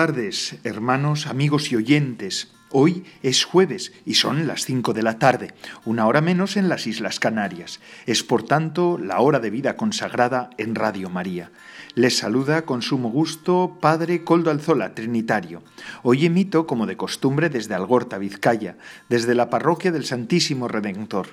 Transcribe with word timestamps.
Tardes, 0.00 0.56
hermanos, 0.64 1.26
amigos 1.26 1.70
y 1.72 1.76
oyentes. 1.76 2.48
Hoy 2.70 3.04
es 3.22 3.44
jueves 3.44 3.92
y 4.06 4.14
son 4.14 4.46
las 4.46 4.64
5 4.64 4.94
de 4.94 5.02
la 5.02 5.18
tarde, 5.18 5.52
una 5.84 6.06
hora 6.06 6.22
menos 6.22 6.56
en 6.56 6.70
las 6.70 6.86
Islas 6.86 7.20
Canarias. 7.20 7.80
Es 8.06 8.22
por 8.22 8.42
tanto 8.42 8.96
la 8.96 9.20
hora 9.20 9.40
de 9.40 9.50
vida 9.50 9.76
consagrada 9.76 10.48
en 10.56 10.74
Radio 10.74 11.10
María. 11.10 11.50
Les 11.96 12.16
saluda 12.16 12.62
con 12.62 12.80
sumo 12.80 13.10
gusto 13.10 13.76
Padre 13.78 14.24
Coldo 14.24 14.50
Alzola, 14.50 14.94
Trinitario. 14.94 15.62
Hoy 16.02 16.24
emito, 16.24 16.66
como 16.66 16.86
de 16.86 16.96
costumbre, 16.96 17.50
desde 17.50 17.74
Algorta, 17.74 18.16
Vizcaya, 18.16 18.78
desde 19.10 19.34
la 19.34 19.50
parroquia 19.50 19.92
del 19.92 20.06
Santísimo 20.06 20.66
Redentor 20.66 21.26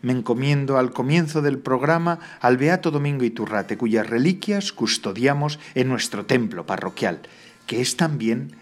me 0.00 0.12
encomiendo 0.12 0.78
al 0.78 0.92
comienzo 0.92 1.42
del 1.42 1.58
programa 1.58 2.20
al 2.40 2.56
Beato 2.56 2.92
Domingo 2.92 3.24
Iturrate, 3.24 3.76
cuyas 3.76 4.08
reliquias 4.08 4.72
custodiamos 4.72 5.58
en 5.74 5.88
nuestro 5.88 6.24
templo 6.24 6.66
parroquial 6.66 7.20
que 7.68 7.82
es 7.82 7.96
también 7.96 8.56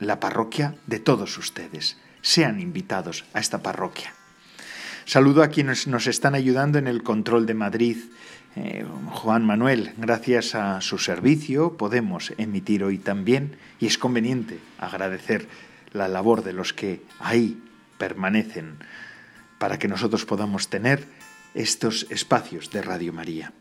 la 0.00 0.20
parroquia 0.20 0.74
de 0.86 0.98
todos 0.98 1.38
ustedes. 1.38 1.96
Sean 2.20 2.60
invitados 2.60 3.24
a 3.32 3.40
esta 3.40 3.62
parroquia. 3.62 4.12
Saludo 5.06 5.44
a 5.44 5.48
quienes 5.48 5.86
nos 5.86 6.08
están 6.08 6.34
ayudando 6.34 6.78
en 6.78 6.88
el 6.88 7.04
control 7.04 7.46
de 7.46 7.54
Madrid. 7.54 7.96
Eh, 8.56 8.84
Juan 9.12 9.46
Manuel, 9.46 9.92
gracias 9.96 10.56
a 10.56 10.80
su 10.80 10.98
servicio 10.98 11.76
podemos 11.76 12.32
emitir 12.36 12.82
hoy 12.82 12.98
también 12.98 13.56
y 13.78 13.86
es 13.86 13.96
conveniente 13.96 14.58
agradecer 14.78 15.46
la 15.92 16.08
labor 16.08 16.42
de 16.42 16.52
los 16.52 16.72
que 16.72 17.02
ahí 17.20 17.62
permanecen 17.96 18.78
para 19.58 19.78
que 19.78 19.86
nosotros 19.86 20.24
podamos 20.24 20.68
tener 20.68 21.06
estos 21.54 22.06
espacios 22.10 22.70
de 22.70 22.82
Radio 22.82 23.12
María. 23.12 23.52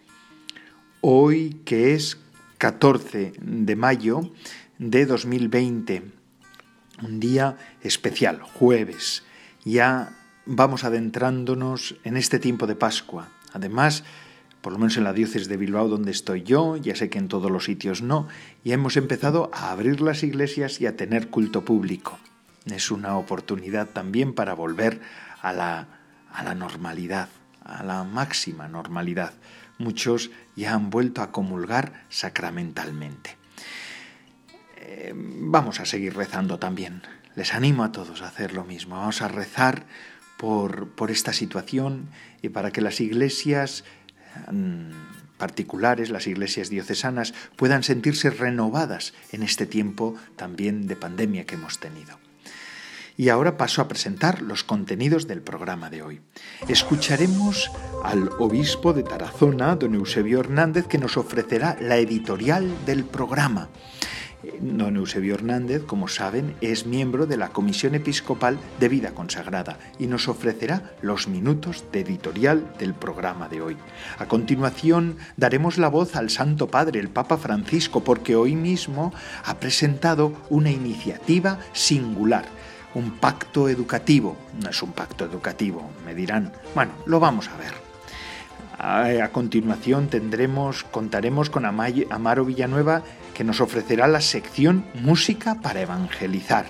Hoy 1.02 1.61
que 1.66 1.94
es 1.94 2.17
14 2.57 3.33
de 3.39 3.75
mayo 3.75 4.31
de 4.80 5.06
2020, 5.06 6.03
un 7.03 7.19
día 7.19 7.58
especial, 7.81 8.41
jueves. 8.41 9.24
Ya 9.63 10.16
vamos 10.46 10.84
adentrándonos 10.84 11.96
en 12.03 12.18
este 12.18 12.40
tiempo 12.40 12.68
de 12.68 12.75
Pascua. 12.75 13.30
Además, 13.53 14.03
por 14.62 14.74
lo 14.74 14.80
menos 14.80 14.97
en 14.97 15.03
la 15.03 15.13
diócesis 15.13 15.47
de 15.47 15.58
Bilbao 15.58 15.88
donde 15.88 16.12
estoy 16.12 16.44
yo, 16.44 16.78
ya 16.78 16.96
sé 16.96 17.09
que 17.09 17.19
en 17.19 17.28
todos 17.28 17.52
los 17.52 17.66
sitios 17.66 18.02
no, 18.02 18.28
ya 18.63 18.74
hemos 18.74 18.97
empezado 18.97 19.50
a 19.53 19.72
abrir 19.72 20.02
las 20.02 20.24
iglesias 20.24 20.81
y 20.81 20.88
a 20.88 20.96
tener 20.96 21.30
culto 21.30 21.63
público. 21.63 22.19
Es 22.66 22.92
una 22.92 23.18
oportunidad 23.18 23.90
también 23.90 24.34
para 24.34 24.53
volver 24.53 25.00
a 25.42 25.53
la, 25.53 25.88
a 26.31 26.44
la 26.44 26.56
normalidad, 26.56 27.30
a 27.63 27.84
la 27.84 28.03
máxima 28.03 28.68
normalidad 28.68 29.34
muchos 29.78 30.31
ya 30.56 30.74
han 30.74 30.90
vuelto 30.90 31.22
a 31.22 31.31
comulgar 31.31 32.06
sacramentalmente. 32.09 33.38
Vamos 35.13 35.79
a 35.79 35.85
seguir 35.85 36.16
rezando 36.16 36.59
también. 36.59 37.01
Les 37.35 37.53
animo 37.53 37.84
a 37.84 37.91
todos 37.91 38.22
a 38.22 38.28
hacer 38.28 38.53
lo 38.53 38.63
mismo. 38.63 38.97
Vamos 38.97 39.22
a 39.22 39.28
rezar 39.28 39.85
por, 40.38 40.90
por 40.90 41.12
esta 41.12 41.34
situación 41.34 42.09
y 42.41 42.50
para 42.50 42.72
que 42.72 42.81
las 42.81 43.01
iglesias 43.01 43.84
mm, 44.51 44.91
particulares, 45.38 46.09
las 46.09 46.28
iglesias 46.28 46.69
diocesanas, 46.69 47.34
puedan 47.56 47.84
sentirse 47.84 48.29
renovadas 48.29 49.13
en 49.31 49.44
este 49.44 49.66
tiempo 49.66 50.16
también 50.35 50.88
de 50.88 50.95
pandemia 50.95 51.45
que 51.45 51.56
hemos 51.56 51.79
tenido. 51.79 52.19
Y 53.18 53.29
ahora 53.29 53.56
paso 53.56 53.81
a 53.81 53.88
presentar 53.88 54.41
los 54.41 54.66
contenidos 54.66 55.25
del 55.25 55.41
programa 55.41 55.90
de 55.90 56.01
hoy. 56.01 56.22
Escucharemos 56.68 57.72
al 58.03 58.29
obispo 58.40 58.91
de 58.91 59.03
Tarazona, 59.03 59.75
don 59.78 59.95
Eusebio 59.95 60.41
Hernández, 60.41 60.85
que 60.88 60.97
nos 60.97 61.16
ofrecerá 61.16 61.78
la 61.79 61.95
editorial 61.97 62.85
del 62.85 63.06
programa. 63.06 63.69
Don 64.59 64.97
Eusebio 64.97 65.35
Hernández, 65.35 65.83
como 65.83 66.07
saben, 66.07 66.56
es 66.61 66.85
miembro 66.85 67.25
de 67.25 67.38
la 67.38 67.50
Comisión 67.50 67.95
Episcopal 67.95 68.59
de 68.79 68.89
Vida 68.89 69.11
Consagrada 69.11 69.78
y 70.00 70.07
nos 70.07 70.28
ofrecerá 70.28 70.95
los 71.01 71.28
minutos 71.28 71.85
de 71.91 72.01
editorial 72.01 72.73
del 72.79 72.94
programa 72.94 73.50
de 73.50 73.61
hoy. 73.61 73.78
A 74.17 74.28
continuación, 74.28 75.17
daremos 75.38 75.78
la 75.78 75.88
voz 75.88 76.16
al 76.16 76.29
Santo 76.29 76.67
Padre, 76.67 77.00
el 77.00 77.09
Papa 77.09 77.38
Francisco, 77.38 78.03
porque 78.03 78.35
hoy 78.35 78.56
mismo 78.56 79.13
ha 79.44 79.59
presentado 79.59 80.33
una 80.50 80.72
iniciativa 80.72 81.59
singular 81.73 82.45
un 82.95 83.12
pacto 83.12 83.69
educativo. 83.69 84.38
No 84.63 84.69
es 84.69 84.81
un 84.81 84.94
pacto 84.94 85.25
educativo, 85.25 85.89
me 86.06 86.16
dirán. 86.16 86.51
Bueno, 86.73 86.94
lo 87.06 87.19
vamos 87.19 87.50
a 87.50 87.57
ver. 87.57 87.84
A, 88.88 89.29
continuación 89.29 90.09
tendremos, 90.09 90.84
contaremos 90.84 91.50
con 91.50 91.66
Amaro 91.66 92.46
Villanueva 92.46 93.01
que 93.34 93.44
nos 93.44 93.59
ofrecerá 93.59 94.06
la 94.07 94.22
sección 94.22 94.85
Música 94.94 95.56
para 95.56 95.81
Evangelizar. 95.81 96.68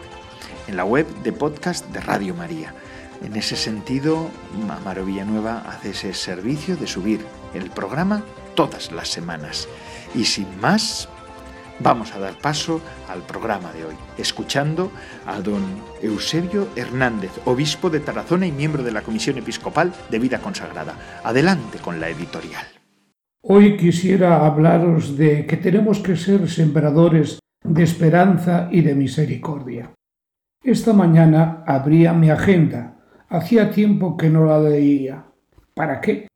en 0.68 0.77
la 0.77 0.86
web 0.86 1.07
de 1.24 1.31
podcast 1.31 1.86
de 1.88 2.00
Radio 2.01 2.33
María. 2.33 2.74
En 3.24 3.36
ese 3.36 3.56
sentido, 3.56 4.30
Amaro 4.69 5.06
Villanueva 5.06 5.63
hace 5.68 5.89
ese 5.89 6.13
servicio 6.13 6.77
de 6.77 6.88
subir 6.88 7.25
el 7.53 7.69
programa 7.71 8.24
todas 8.56 8.92
las 8.92 9.10
semanas. 9.10 9.68
Y 10.13 10.25
sin 10.25 10.60
más, 10.60 11.10
Vamos 11.79 12.15
a 12.15 12.19
dar 12.19 12.33
paso 12.39 12.81
al 13.07 13.21
programa 13.21 13.71
de 13.71 13.85
hoy, 13.85 13.95
escuchando 14.18 14.91
a 15.27 15.39
don 15.41 15.62
Eusebio 16.01 16.69
Hernández, 16.75 17.29
obispo 17.45 17.91
de 17.91 18.00
Tarazona 18.00 18.47
y 18.47 18.51
miembro 18.51 18.81
de 18.81 18.91
la 18.91 19.03
Comisión 19.03 19.38
Episcopal 19.38 19.94
de 20.09 20.18
Vida 20.18 20.39
Consagrada. 20.39 20.95
Adelante 21.24 21.77
con 21.77 22.00
la 22.00 22.09
editorial. 22.09 22.65
Hoy 23.44 23.77
quisiera 23.77 24.44
hablaros 24.44 25.18
de 25.18 25.45
que 25.45 25.57
tenemos 25.57 26.00
que 26.00 26.15
ser 26.15 26.50
sembradores 26.50 27.39
de 27.63 27.83
esperanza 27.83 28.69
y 28.71 28.81
de 28.81 28.95
misericordia. 28.95 29.91
Esta 30.63 30.94
mañana 30.94 31.63
abría 31.68 32.12
mi 32.12 32.31
agenda. 32.31 32.97
Hacía 33.29 33.69
tiempo 33.69 34.18
que 34.18 34.29
no 34.29 34.45
la 34.45 34.59
leía. 34.59 35.25
¿Para 35.75 36.01
qué? 36.01 36.27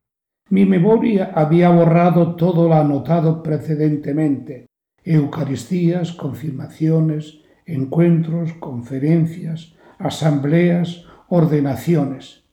Mi 0.50 0.66
memoria 0.66 1.32
había 1.34 1.68
borrado 1.68 2.36
todo 2.36 2.68
lo 2.68 2.74
anotado 2.74 3.42
precedentemente 3.42 4.66
Eucaristías, 5.04 6.12
confirmaciones, 6.12 7.40
encuentros, 7.66 8.52
conferencias, 8.54 9.74
asambleas, 9.98 11.04
ordenaciones, 11.28 12.44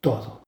todo. 0.00 0.42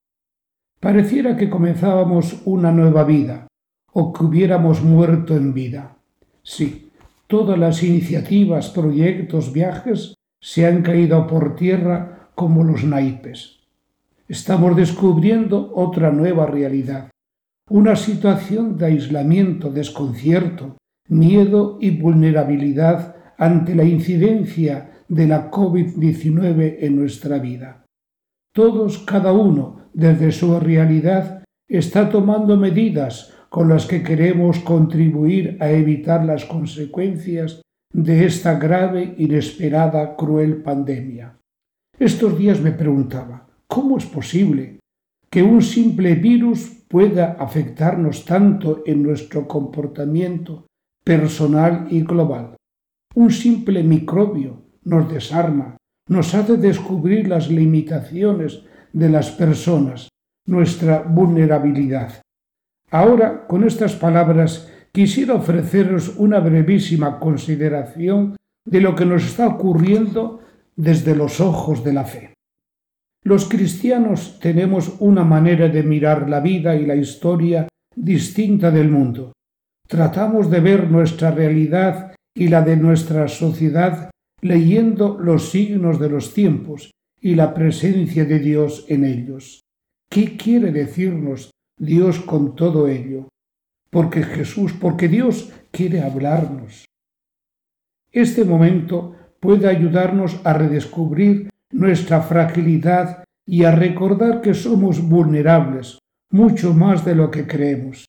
Pareciera 0.81 1.37
que 1.37 1.50
comenzábamos 1.50 2.43
una 2.44 2.72
nueva 2.72 3.04
vida, 3.04 3.46
o 3.93 4.12
que 4.12 4.25
hubiéramos 4.25 4.82
muerto 4.82 5.34
en 5.34 5.54
vida. 5.54 5.96
Sí, 6.43 6.90
todas 7.26 7.58
las 7.58 7.82
iniciativas, 7.82 8.69
proyectos, 8.69 9.52
viajes 9.52 10.14
se 10.40 10.66
han 10.66 10.82
caído 10.82 11.26
por 11.26 11.56
tierra 11.56 12.28
como 12.34 12.62
los 12.62 12.84
naipes. 12.84 13.60
Estamos 14.28 14.76
descubriendo 14.76 15.72
otra 15.75 16.10
nueva 16.10 16.46
realidad, 16.46 17.10
una 17.70 17.96
situación 17.96 18.76
de 18.76 18.87
aislamiento, 18.87 19.70
desconcierto, 19.70 20.76
miedo 21.08 21.79
y 21.81 21.91
vulnerabilidad 21.91 23.17
ante 23.38 23.75
la 23.75 23.85
incidencia 23.85 24.91
de 25.08 25.26
la 25.26 25.50
COVID-19 25.50 26.76
en 26.81 26.97
nuestra 26.97 27.38
vida. 27.38 27.85
Todos, 28.53 28.99
cada 28.99 29.32
uno, 29.32 29.88
desde 29.93 30.32
su 30.32 30.58
realidad, 30.58 31.44
está 31.69 32.08
tomando 32.08 32.56
medidas 32.56 33.32
con 33.49 33.69
las 33.69 33.87
que 33.87 34.03
queremos 34.03 34.58
contribuir 34.61 35.56
a 35.61 35.70
evitar 35.70 36.25
las 36.25 36.44
consecuencias 36.44 37.62
de 37.93 38.26
esta 38.26 38.58
grave, 38.58 39.14
inesperada, 39.19 40.17
cruel 40.17 40.62
pandemia. 40.62 41.38
Estos 41.99 42.38
días 42.38 42.61
me 42.61 42.73
preguntaba, 42.73 43.49
¿cómo 43.67 43.97
es 43.97 44.05
posible 44.06 44.81
que 45.31 45.43
un 45.43 45.62
simple 45.62 46.14
virus 46.14 46.85
pueda 46.88 47.37
afectarnos 47.38 48.25
tanto 48.25 48.82
en 48.87 49.03
nuestro 49.03 49.47
comportamiento 49.47 50.67
personal 51.06 51.87
y 51.88 52.00
global? 52.00 52.56
Un 53.14 53.31
simple 53.31 53.85
microbio 53.85 54.64
nos 54.82 55.08
desarma, 55.08 55.76
nos 56.08 56.35
hace 56.35 56.56
descubrir 56.56 57.29
las 57.29 57.49
limitaciones 57.49 58.64
de 58.93 59.08
las 59.08 59.31
personas, 59.31 60.08
nuestra 60.47 61.03
vulnerabilidad. 61.03 62.20
Ahora, 62.91 63.47
con 63.47 63.62
estas 63.64 63.94
palabras, 63.94 64.69
quisiera 64.93 65.35
ofreceros 65.35 66.17
una 66.17 66.41
brevísima 66.41 67.20
consideración 67.20 68.37
de 68.64 68.81
lo 68.81 68.97
que 68.97 69.06
nos 69.06 69.25
está 69.25 69.47
ocurriendo 69.47 70.41
desde 70.75 71.14
los 71.14 71.41
ojos 71.41 71.85
de 71.85 71.93
la 71.93 72.05
fe. 72.05 72.35
Los 73.23 73.49
cristianos 73.49 74.38
tenemos 74.41 74.97
una 74.99 75.25
manera 75.25 75.69
de 75.69 75.82
mirar 75.82 76.29
la 76.29 76.41
vida 76.41 76.75
y 76.75 76.85
la 76.85 76.97
historia 76.97 77.69
distinta 77.94 78.70
del 78.70 78.91
mundo. 78.91 79.32
Tratamos 79.88 80.50
de 80.50 80.60
ver 80.60 80.90
nuestra 80.90 81.30
realidad 81.30 82.14
y 82.34 82.48
la 82.48 82.62
de 82.62 82.76
nuestra 82.76 83.28
sociedad 83.28 84.10
leyendo 84.42 85.18
los 85.18 85.50
signos 85.50 85.98
de 86.00 86.10
los 86.10 86.34
tiempos 86.34 86.90
y 87.20 87.34
la 87.34 87.54
presencia 87.54 88.24
de 88.24 88.38
Dios 88.38 88.84
en 88.88 89.04
ellos. 89.04 89.62
¿Qué 90.10 90.36
quiere 90.36 90.72
decirnos 90.72 91.50
Dios 91.78 92.20
con 92.20 92.54
todo 92.54 92.88
ello? 92.88 93.28
Porque 93.90 94.22
Jesús, 94.22 94.72
porque 94.72 95.08
Dios 95.08 95.52
quiere 95.70 96.02
hablarnos. 96.02 96.84
Este 98.12 98.44
momento 98.44 99.14
puede 99.40 99.68
ayudarnos 99.68 100.40
a 100.44 100.52
redescubrir 100.52 101.50
nuestra 101.72 102.22
fragilidad 102.22 103.24
y 103.46 103.64
a 103.64 103.70
recordar 103.70 104.40
que 104.40 104.54
somos 104.54 105.00
vulnerables, 105.00 105.98
mucho 106.30 106.74
más 106.74 107.04
de 107.04 107.14
lo 107.14 107.30
que 107.30 107.46
creemos. 107.46 108.06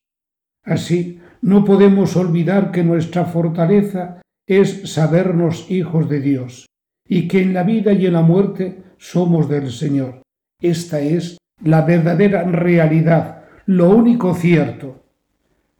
Así, 0.64 1.20
no 1.42 1.64
podemos 1.64 2.16
olvidar 2.16 2.70
que 2.70 2.82
nuestra 2.82 3.24
fortaleza 3.24 4.20
es 4.46 4.92
sabernos 4.92 5.70
hijos 5.70 6.08
de 6.08 6.20
Dios 6.20 6.66
y 7.06 7.28
que 7.28 7.42
en 7.42 7.54
la 7.54 7.62
vida 7.62 7.92
y 7.92 8.06
en 8.06 8.14
la 8.14 8.22
muerte 8.22 8.82
somos 8.98 9.48
del 9.48 9.70
Señor. 9.70 10.22
Esta 10.60 11.00
es 11.00 11.38
la 11.62 11.82
verdadera 11.82 12.44
realidad, 12.44 13.44
lo 13.66 13.90
único 13.90 14.34
cierto. 14.34 15.04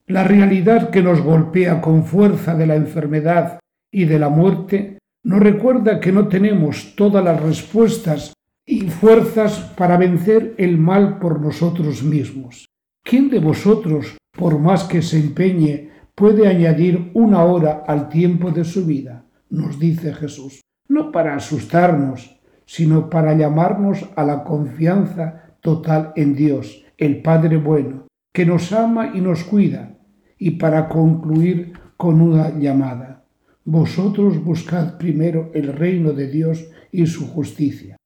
La 0.07 0.25
realidad 0.25 0.91
que 0.91 1.03
nos 1.03 1.21
golpea 1.21 1.81
con 1.81 2.05
fuerza 2.05 2.55
de 2.55 2.67
la 2.67 2.77
enfermedad 2.77 3.59
y 3.93 4.05
de 4.05 4.19
la 4.19 4.29
muerte 4.29 4.99
nos 5.25 5.41
recuerda 5.41 6.01
que 6.01 6.13
no 6.13 6.29
tenemos 6.29 6.95
todas 6.97 7.25
las 7.25 7.41
respuestas 7.43 8.33
y 8.65 8.83
fuerzas 8.83 9.59
para 9.77 9.97
vencer 9.97 10.55
el 10.59 10.79
mal 10.79 11.19
por 11.19 11.41
nosotros 11.41 12.03
mismos. 12.03 12.67
¿Quién 13.09 13.31
de 13.31 13.39
vosotros, 13.39 14.19
por 14.33 14.59
más 14.59 14.85
que 14.85 15.01
se 15.01 15.19
empeñe 15.19 15.89
puede 16.15 16.47
añadir 16.47 17.11
una 17.15 17.43
hora 17.43 17.83
al 17.87 18.11
tiempo 18.11 18.51
de 18.51 18.65
su 18.65 18.85
vida, 18.85 19.25
nos 19.49 19.79
dice 19.79 20.13
Jesús, 20.13 20.61
no 20.89 21.11
para 21.11 21.35
asustarnos, 21.35 22.39
sino 22.67 23.09
para 23.09 23.33
llamarnos 23.33 24.07
a 24.15 24.25
la 24.25 24.45
confianza 24.45 25.55
total 25.63 26.13
en 26.17 26.35
Dios, 26.35 26.85
el 26.99 27.23
Padre 27.23 27.57
bueno, 27.57 28.09
que 28.31 28.45
nos 28.45 28.73
ama 28.75 29.13
y 29.15 29.23
nos 29.23 29.43
cuida, 29.43 29.97
y 30.37 30.51
para 30.63 30.87
concluir 30.91 31.73
con 31.97 32.21
una 32.21 32.59
llamada. 32.59 33.25
Vosotros 33.65 34.45
buscad 34.45 34.99
primero 34.99 35.51
el 35.55 35.73
reino 35.73 36.13
de 36.13 36.29
Dios 36.29 36.69
y 36.93 37.07
su 37.07 37.27
justicia. 37.27 37.97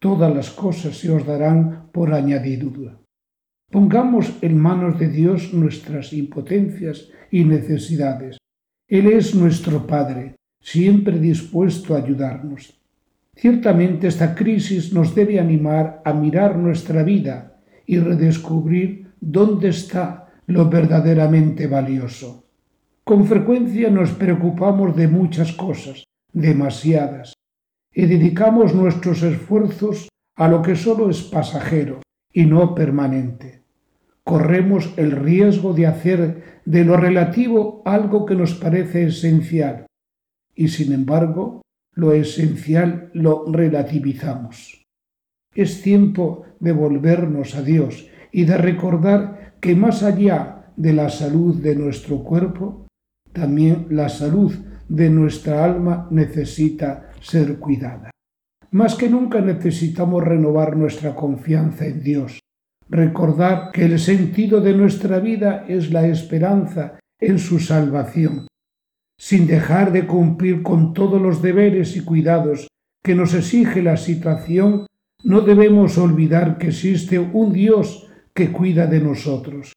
Todas 0.00 0.34
las 0.34 0.48
cosas 0.48 0.96
se 0.96 1.10
os 1.10 1.26
darán 1.26 1.90
por 1.92 2.14
añadidura. 2.14 2.98
Pongamos 3.70 4.32
en 4.40 4.56
manos 4.56 4.98
de 4.98 5.10
Dios 5.10 5.52
nuestras 5.52 6.14
impotencias 6.14 7.10
y 7.30 7.44
necesidades. 7.44 8.38
Él 8.88 9.08
es 9.08 9.34
nuestro 9.34 9.86
Padre, 9.86 10.36
siempre 10.58 11.18
dispuesto 11.18 11.94
a 11.94 11.98
ayudarnos. 11.98 12.80
Ciertamente 13.36 14.06
esta 14.06 14.34
crisis 14.34 14.94
nos 14.94 15.14
debe 15.14 15.38
animar 15.38 16.00
a 16.06 16.14
mirar 16.14 16.56
nuestra 16.56 17.02
vida 17.02 17.60
y 17.84 17.98
redescubrir 17.98 19.12
dónde 19.20 19.68
está 19.68 20.32
lo 20.46 20.70
verdaderamente 20.70 21.66
valioso. 21.66 22.46
Con 23.04 23.26
frecuencia 23.26 23.90
nos 23.90 24.12
preocupamos 24.12 24.96
de 24.96 25.08
muchas 25.08 25.52
cosas, 25.52 26.04
demasiadas, 26.32 27.34
y 27.92 28.06
dedicamos 28.06 28.74
nuestros 28.74 29.22
esfuerzos 29.22 30.08
a 30.36 30.48
lo 30.48 30.62
que 30.62 30.74
solo 30.74 31.10
es 31.10 31.22
pasajero 31.22 32.00
y 32.38 32.46
no 32.46 32.72
permanente 32.72 33.58
corremos 34.22 34.92
el 34.96 35.10
riesgo 35.10 35.72
de 35.72 35.88
hacer 35.88 36.60
de 36.64 36.84
lo 36.84 36.96
relativo 36.96 37.82
algo 37.84 38.26
que 38.26 38.36
nos 38.36 38.54
parece 38.54 39.06
esencial 39.06 39.86
y 40.54 40.68
sin 40.68 40.92
embargo 40.92 41.62
lo 41.94 42.12
esencial 42.12 43.10
lo 43.12 43.50
relativizamos. 43.50 44.84
Es 45.52 45.82
tiempo 45.82 46.44
de 46.60 46.70
volvernos 46.70 47.56
a 47.56 47.62
Dios 47.62 48.06
y 48.30 48.44
de 48.44 48.56
recordar 48.56 49.54
que 49.60 49.74
más 49.74 50.04
allá 50.04 50.70
de 50.76 50.92
la 50.92 51.08
salud 51.08 51.56
de 51.56 51.74
nuestro 51.74 52.22
cuerpo, 52.22 52.86
también 53.32 53.86
la 53.90 54.08
salud 54.08 54.54
de 54.88 55.10
nuestra 55.10 55.64
alma 55.64 56.06
necesita 56.12 57.10
ser 57.20 57.58
cuidada. 57.58 58.10
Más 58.70 58.96
que 58.96 59.08
nunca 59.08 59.40
necesitamos 59.40 60.22
renovar 60.22 60.76
nuestra 60.76 61.14
confianza 61.14 61.86
en 61.86 62.02
Dios, 62.02 62.40
recordar 62.90 63.70
que 63.72 63.86
el 63.86 63.98
sentido 63.98 64.60
de 64.60 64.74
nuestra 64.74 65.20
vida 65.20 65.64
es 65.68 65.90
la 65.90 66.06
esperanza 66.06 66.98
en 67.18 67.38
su 67.38 67.60
salvación, 67.60 68.46
sin 69.18 69.46
dejar 69.46 69.90
de 69.90 70.06
cumplir 70.06 70.62
con 70.62 70.92
todos 70.92 71.20
los 71.20 71.40
deberes 71.40 71.96
y 71.96 72.04
cuidados 72.04 72.68
que 73.02 73.14
nos 73.14 73.32
exige 73.32 73.82
la 73.82 73.96
situación, 73.96 74.86
no 75.24 75.40
debemos 75.40 75.96
olvidar 75.96 76.58
que 76.58 76.68
existe 76.68 77.18
un 77.18 77.54
Dios 77.54 78.06
que 78.34 78.52
cuida 78.52 78.86
de 78.86 79.00
nosotros. 79.00 79.72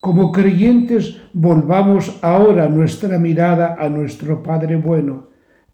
Como 0.00 0.30
creyentes, 0.30 1.20
volvamos 1.32 2.20
ahora 2.22 2.68
nuestra 2.68 3.18
mirada 3.18 3.76
a 3.78 3.88
nuestro 3.88 4.42
Padre 4.42 4.76
bueno, 4.76 5.28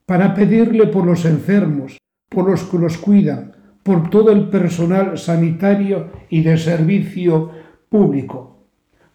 para 0.07 0.35
pedirle 0.35 0.87
por 0.87 1.05
los 1.05 1.25
enfermos, 1.27 1.99
por 2.29 2.51
los 2.51 2.65
que 2.65 2.79
los 2.79 2.99
cuidan, 2.99 3.53
por 3.83 4.11
todo 4.11 4.31
el 4.33 4.49
personal 4.49 5.17
sanitario 5.17 6.11
y 6.29 6.43
de 6.43 6.59
servicio 6.59 7.51
público, 7.89 8.67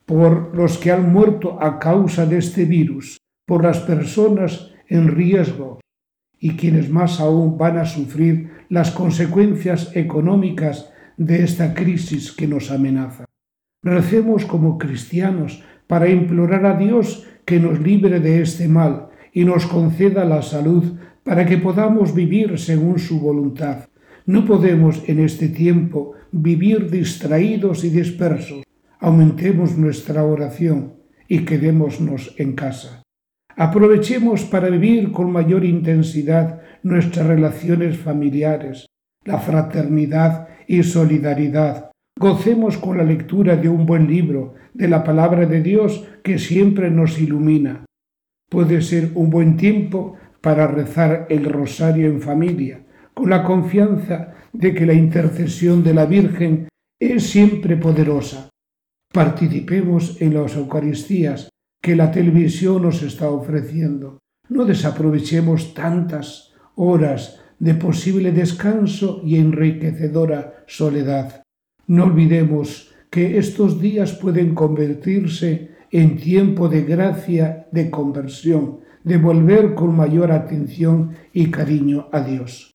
por 0.05 0.55
los 0.55 0.77
que 0.77 0.91
han 0.91 1.11
muerto 1.11 1.61
a 1.61 1.79
causa 1.79 2.25
de 2.25 2.37
este 2.39 2.65
virus, 2.65 3.17
por 3.45 3.63
las 3.63 3.79
personas 3.79 4.71
en 4.87 5.07
riesgo 5.09 5.79
y 6.39 6.55
quienes 6.55 6.89
más 6.89 7.19
aún 7.19 7.57
van 7.57 7.77
a 7.77 7.85
sufrir 7.85 8.51
las 8.69 8.91
consecuencias 8.91 9.95
económicas 9.95 10.91
de 11.17 11.43
esta 11.43 11.73
crisis 11.73 12.31
que 12.31 12.47
nos 12.47 12.71
amenaza. 12.71 13.25
Recemos 13.83 14.45
como 14.45 14.77
cristianos 14.77 15.63
para 15.87 16.09
implorar 16.09 16.65
a 16.65 16.77
Dios 16.77 17.27
que 17.45 17.59
nos 17.59 17.79
libre 17.79 18.19
de 18.19 18.41
este 18.41 18.67
mal 18.67 19.09
y 19.33 19.45
nos 19.45 19.65
conceda 19.65 20.25
la 20.25 20.41
salud 20.41 20.95
para 21.23 21.45
que 21.45 21.57
podamos 21.57 22.13
vivir 22.13 22.59
según 22.59 22.99
su 22.99 23.19
voluntad 23.19 23.85
no 24.25 24.45
podemos 24.45 25.03
en 25.09 25.19
este 25.19 25.49
tiempo 25.49 26.13
vivir 26.31 26.89
distraídos 26.89 27.83
y 27.83 27.89
dispersos. 27.89 28.63
Aumentemos 28.99 29.77
nuestra 29.77 30.23
oración 30.23 30.93
y 31.27 31.39
quedémonos 31.39 32.33
en 32.37 32.53
casa. 32.53 33.03
Aprovechemos 33.55 34.45
para 34.45 34.69
vivir 34.69 35.11
con 35.11 35.31
mayor 35.31 35.65
intensidad 35.65 36.61
nuestras 36.83 37.27
relaciones 37.27 37.97
familiares, 37.97 38.85
la 39.25 39.39
fraternidad 39.39 40.47
y 40.67 40.83
solidaridad, 40.83 41.89
Gocemos 42.15 42.77
con 42.77 42.97
la 42.97 43.03
lectura 43.03 43.57
de 43.57 43.67
un 43.67 43.87
buen 43.87 44.07
libro, 44.07 44.53
de 44.75 44.87
la 44.87 45.03
palabra 45.03 45.47
de 45.47 45.63
Dios 45.63 46.07
que 46.23 46.37
siempre 46.37 46.91
nos 46.91 47.19
ilumina. 47.19 47.85
Puede 48.51 48.83
ser 48.83 49.09
un 49.15 49.31
buen 49.31 49.57
tiempo 49.57 50.15
para 50.43 50.67
rezar 50.67 51.25
el 51.29 51.45
rosario 51.45 52.07
en 52.07 52.19
familia, 52.19 52.83
con 53.13 53.29
la 53.29 53.43
confianza 53.45 54.33
de 54.51 54.73
que 54.73 54.85
la 54.85 54.93
intercesión 54.93 55.85
de 55.85 55.93
la 55.93 56.05
Virgen 56.05 56.67
es 56.99 57.27
siempre 57.27 57.77
poderosa. 57.77 58.49
Participemos 59.13 60.21
en 60.21 60.33
las 60.33 60.57
Eucaristías 60.57 61.49
que 61.81 61.95
la 61.95 62.11
televisión 62.11 62.81
nos 62.81 63.01
está 63.03 63.29
ofreciendo. 63.29 64.19
No 64.49 64.65
desaprovechemos 64.65 65.73
tantas 65.73 66.53
horas 66.75 67.39
de 67.59 67.75
posible 67.75 68.33
descanso 68.33 69.21
y 69.23 69.37
enriquecedora 69.37 70.65
soledad. 70.67 71.43
No 71.87 72.03
olvidemos 72.03 72.93
que 73.09 73.37
estos 73.37 73.79
días 73.79 74.11
pueden 74.11 74.53
convertirse 74.55 75.71
en 75.89 76.17
tiempo 76.17 76.67
de 76.67 76.81
gracia, 76.81 77.67
de 77.71 77.89
conversión, 77.89 78.82
de 79.03 79.17
volver 79.17 79.73
con 79.73 79.95
mayor 79.95 80.31
atención 80.31 81.11
y 81.33 81.51
cariño 81.51 82.07
a 82.11 82.21
Dios. 82.21 82.71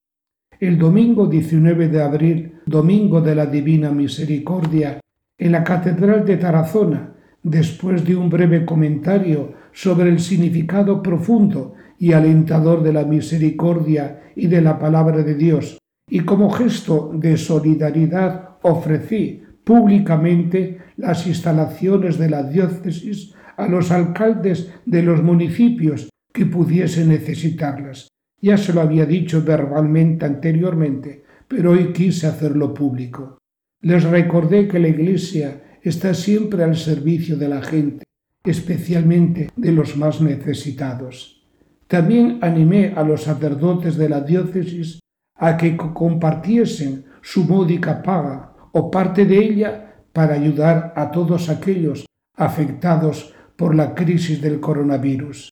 El 0.60 0.78
domingo 0.78 1.26
19 1.26 1.88
de 1.88 2.02
abril, 2.02 2.60
domingo 2.66 3.20
de 3.20 3.34
la 3.34 3.46
Divina 3.46 3.90
Misericordia, 3.90 5.00
en 5.38 5.52
la 5.52 5.62
Catedral 5.62 6.24
de 6.24 6.36
Tarazona, 6.36 7.14
después 7.42 8.04
de 8.04 8.16
un 8.16 8.28
breve 8.28 8.66
comentario 8.66 9.54
sobre 9.72 10.10
el 10.10 10.18
significado 10.18 11.02
profundo 11.02 11.74
y 11.98 12.12
alentador 12.12 12.82
de 12.82 12.92
la 12.92 13.04
misericordia 13.04 14.32
y 14.34 14.48
de 14.48 14.60
la 14.60 14.78
palabra 14.78 15.22
de 15.22 15.34
Dios, 15.34 15.78
y 16.10 16.20
como 16.20 16.50
gesto 16.50 17.12
de 17.14 17.36
solidaridad 17.36 18.56
ofrecí 18.62 19.42
públicamente 19.64 20.78
las 20.96 21.26
instalaciones 21.26 22.18
de 22.18 22.30
la 22.30 22.42
diócesis 22.42 23.34
a 23.56 23.68
los 23.68 23.90
alcaldes 23.90 24.72
de 24.86 25.02
los 25.02 25.22
municipios 25.22 26.08
que 26.32 26.46
pudiesen 26.46 27.08
necesitarlas. 27.08 28.08
Ya 28.40 28.56
se 28.56 28.72
lo 28.72 28.80
había 28.80 29.06
dicho 29.06 29.42
verbalmente 29.42 30.24
anteriormente, 30.24 31.24
pero 31.48 31.72
hoy 31.72 31.92
quise 31.92 32.26
hacerlo 32.26 32.72
público. 32.72 33.38
Les 33.80 34.04
recordé 34.04 34.68
que 34.68 34.78
la 34.78 34.88
Iglesia 34.88 35.78
está 35.82 36.14
siempre 36.14 36.62
al 36.62 36.76
servicio 36.76 37.36
de 37.36 37.48
la 37.48 37.62
gente, 37.62 38.04
especialmente 38.44 39.50
de 39.56 39.72
los 39.72 39.96
más 39.96 40.20
necesitados. 40.20 41.46
También 41.86 42.38
animé 42.42 42.92
a 42.94 43.02
los 43.02 43.22
sacerdotes 43.22 43.96
de 43.96 44.08
la 44.08 44.20
diócesis 44.20 45.00
a 45.36 45.56
que 45.56 45.76
compartiesen 45.76 47.06
su 47.22 47.44
módica 47.44 48.02
paga 48.02 48.52
o 48.72 48.90
parte 48.90 49.24
de 49.24 49.38
ella 49.38 50.04
para 50.12 50.34
ayudar 50.34 50.92
a 50.96 51.10
todos 51.10 51.48
aquellos 51.48 52.06
afectados 52.36 53.34
por 53.56 53.74
la 53.74 53.94
crisis 53.94 54.40
del 54.40 54.60
coronavirus. 54.60 55.50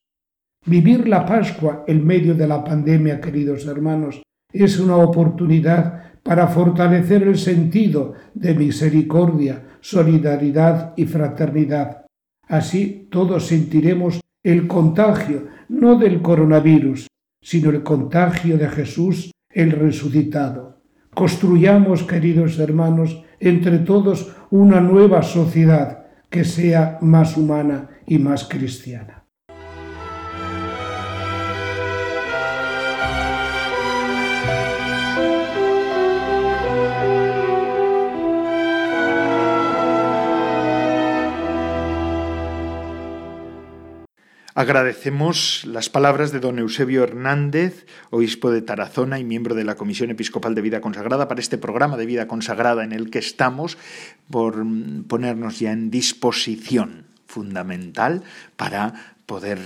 Vivir 0.67 1.07
la 1.07 1.25
Pascua 1.25 1.85
en 1.87 2.05
medio 2.05 2.35
de 2.35 2.45
la 2.45 2.61
pandemia, 2.61 3.21
queridos 3.21 3.65
hermanos, 3.67 4.21
es 4.51 4.77
una 4.79 4.97
oportunidad 4.97 6.11
para 6.21 6.47
fortalecer 6.47 7.23
el 7.23 7.37
sentido 7.37 8.15
de 8.33 8.53
misericordia, 8.53 9.63
solidaridad 9.79 10.93
y 10.97 11.05
fraternidad. 11.05 12.05
Así 12.49 13.07
todos 13.09 13.47
sentiremos 13.47 14.19
el 14.43 14.67
contagio, 14.67 15.47
no 15.69 15.97
del 15.97 16.21
coronavirus, 16.21 17.07
sino 17.41 17.69
el 17.69 17.81
contagio 17.81 18.57
de 18.57 18.67
Jesús 18.67 19.31
el 19.49 19.71
resucitado. 19.71 20.81
Construyamos, 21.13 22.03
queridos 22.03 22.59
hermanos, 22.59 23.23
entre 23.39 23.79
todos 23.79 24.35
una 24.51 24.81
nueva 24.81 25.23
sociedad 25.23 26.07
que 26.29 26.43
sea 26.43 26.97
más 26.99 27.37
humana 27.37 27.87
y 28.05 28.17
más 28.17 28.49
cristiana. 28.49 29.16
Agradecemos 44.57 45.65
las 45.65 45.87
palabras 45.87 46.31
de 46.31 46.39
don 46.39 46.57
Eusebio 46.57 47.03
Hernández, 47.03 47.85
obispo 48.09 48.49
de 48.49 48.63
Tarazona 48.63 49.19
y 49.19 49.23
miembro 49.23 49.53
de 49.53 49.63
la 49.63 49.75
Comisión 49.75 50.09
Episcopal 50.09 50.55
de 50.55 50.63
Vida 50.63 50.81
Consagrada, 50.81 51.27
para 51.27 51.41
este 51.41 51.59
programa 51.59 51.95
de 51.95 52.07
Vida 52.07 52.27
Consagrada 52.27 52.83
en 52.83 52.91
el 52.91 53.11
que 53.11 53.19
estamos, 53.19 53.77
por 54.31 54.65
ponernos 55.07 55.59
ya 55.59 55.71
en 55.73 55.91
disposición 55.91 57.06
fundamental 57.27 58.23
para 58.55 59.17
poder 59.27 59.59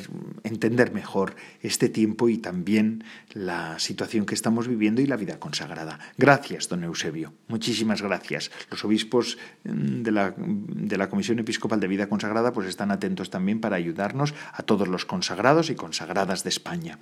entender 0.43 0.91
mejor 0.91 1.35
este 1.61 1.87
tiempo 1.87 2.27
y 2.29 2.39
también 2.39 3.03
la 3.33 3.77
situación 3.77 4.25
que 4.25 4.33
estamos 4.33 4.67
viviendo 4.67 5.01
y 5.01 5.05
la 5.05 5.17
vida 5.17 5.39
consagrada. 5.39 5.99
Gracias, 6.17 6.67
don 6.67 6.83
Eusebio. 6.83 7.31
Muchísimas 7.47 8.01
gracias. 8.01 8.51
Los 8.71 8.83
obispos 8.83 9.37
mm, 9.63 10.01
de 10.01 10.11
la, 10.11 10.33
de 10.35 10.97
la 10.97 11.09
Comisión 11.09 11.37
Episcopal 11.37 11.79
de 11.79 11.87
Vida 11.87 12.09
Consagrada 12.09 12.51
pues 12.51 12.67
están 12.67 12.89
atentos 12.89 13.29
también 13.29 13.61
para 13.61 13.75
ayudarnos 13.75 14.33
a 14.51 14.63
todos 14.63 14.87
los 14.87 15.05
consagrados 15.05 15.69
y 15.69 15.75
consagradas 15.75 16.43
de 16.43 16.49
España. 16.49 16.97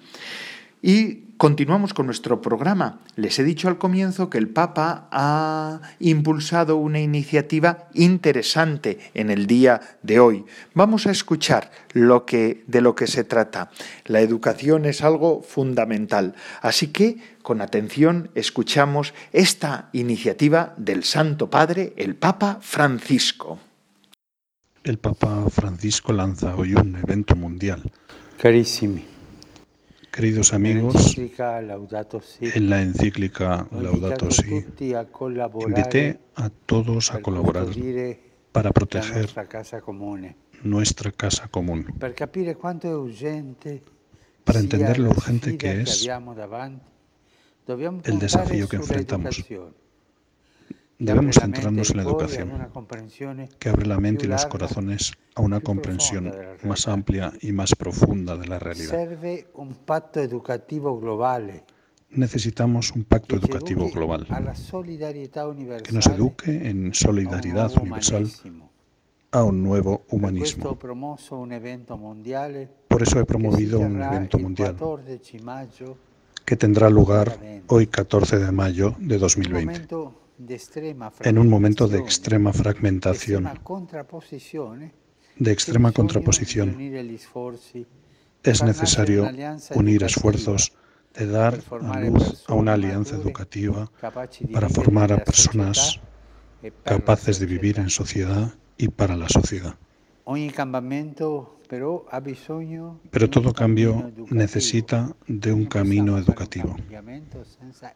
Y 0.81 1.29
continuamos 1.37 1.93
con 1.93 2.05
nuestro 2.05 2.41
programa. 2.41 2.99
Les 3.15 3.37
he 3.39 3.43
dicho 3.43 3.67
al 3.67 3.77
comienzo 3.77 4.29
que 4.29 4.37
el 4.37 4.49
Papa 4.49 5.07
ha 5.11 5.81
impulsado 5.99 6.77
una 6.77 6.99
iniciativa 6.99 7.89
interesante 7.93 8.99
en 9.13 9.29
el 9.29 9.45
día 9.45 9.81
de 10.03 10.19
hoy. 10.19 10.45
Vamos 10.73 11.05
a 11.05 11.11
escuchar 11.11 11.71
lo 11.93 12.25
que, 12.25 12.63
de 12.67 12.81
lo 12.81 12.95
que 12.95 13.07
se 13.07 13.23
trata. 13.23 13.71
La 14.05 14.21
educación 14.21 14.85
es 14.85 15.01
algo 15.01 15.41
fundamental. 15.41 16.35
Así 16.61 16.87
que, 16.87 17.17
con 17.41 17.61
atención, 17.61 18.31
escuchamos 18.35 19.13
esta 19.33 19.89
iniciativa 19.91 20.73
del 20.77 21.03
Santo 21.03 21.49
Padre, 21.49 21.93
el 21.97 22.15
Papa 22.15 22.59
Francisco. 22.61 23.59
El 24.83 24.97
Papa 24.97 25.45
Francisco 25.49 26.13
lanza 26.13 26.55
hoy 26.55 26.73
un 26.73 26.95
evento 26.95 27.35
mundial. 27.35 27.83
Carissimi 28.41 29.18
Queridos 30.11 30.53
amigos, 30.53 31.17
en 31.17 32.69
la 32.69 32.81
encíclica 32.81 33.67
Laudato 33.71 34.31
Si, 34.31 34.65
invité 35.67 36.19
a 36.35 36.49
todos 36.49 37.13
a 37.13 37.21
colaborar 37.21 37.67
para 38.51 38.71
proteger 38.71 39.29
nuestra 40.63 41.11
casa 41.11 41.47
común, 41.47 41.85
para 44.43 44.59
entender 44.59 44.99
lo 44.99 45.09
urgente 45.09 45.57
que 45.57 45.81
es 45.81 46.09
el 48.03 48.19
desafío 48.19 48.67
que 48.67 48.75
enfrentamos. 48.77 49.45
Debemos 50.99 51.35
centrarnos 51.35 51.91
en 51.91 51.97
la 51.97 52.03
educación, 52.03 52.69
que 53.57 53.69
abre 53.69 53.85
la 53.85 54.01
mente 54.01 54.25
y 54.25 54.27
los 54.27 54.45
corazones 54.45 55.13
a 55.33 55.41
una 55.41 55.61
comprensión 55.61 56.33
más 56.65 56.89
amplia 56.89 57.31
y 57.41 57.53
más 57.53 57.73
profunda 57.73 58.35
de 58.35 58.47
la 58.47 58.59
realidad. 58.59 59.07
Necesitamos 62.09 62.91
un 62.91 63.05
pacto 63.05 63.35
educativo 63.37 63.89
global 63.89 64.27
que 65.83 65.93
nos 65.93 66.07
eduque 66.07 66.69
en 66.69 66.93
solidaridad 66.93 67.71
universal 67.77 68.27
a 69.31 69.43
un 69.43 69.63
nuevo 69.63 70.01
humanismo. 70.09 70.77
Por 72.89 73.03
eso 73.03 73.19
he 73.21 73.25
promovido 73.25 73.79
un 73.79 74.01
evento 74.01 74.37
mundial 74.37 74.75
que 76.45 76.55
tendrá 76.57 76.89
lugar 76.89 77.39
hoy 77.67 77.87
14 77.87 78.37
de 78.37 78.51
mayo 78.51 78.95
de 78.99 79.17
2020 79.17 79.87
en 81.23 81.37
un 81.37 81.49
momento 81.49 81.87
de 81.87 81.99
extrema 81.99 82.53
fragmentación, 82.53 83.49
de 85.37 85.51
extrema 85.51 85.91
contraposición. 85.91 86.77
Es 88.43 88.63
necesario 88.63 89.29
unir 89.75 90.03
esfuerzos 90.03 90.73
de 91.13 91.27
dar 91.27 91.59
a 91.81 91.99
luz 91.99 92.45
a 92.47 92.53
una 92.53 92.73
alianza 92.73 93.15
educativa 93.15 93.91
para 94.53 94.69
formar 94.69 95.11
a 95.11 95.23
personas 95.23 95.99
capaces 96.83 97.39
de 97.39 97.45
vivir 97.45 97.79
en 97.79 97.89
sociedad 97.89 98.53
y 98.77 98.87
para 98.87 99.17
la 99.17 99.27
sociedad. 99.27 99.75
Pero 103.11 103.29
todo 103.29 103.53
cambio 103.53 104.11
necesita 104.29 105.15
de 105.27 105.53
un 105.53 105.65
camino 105.65 106.17
educativo. 106.17 106.75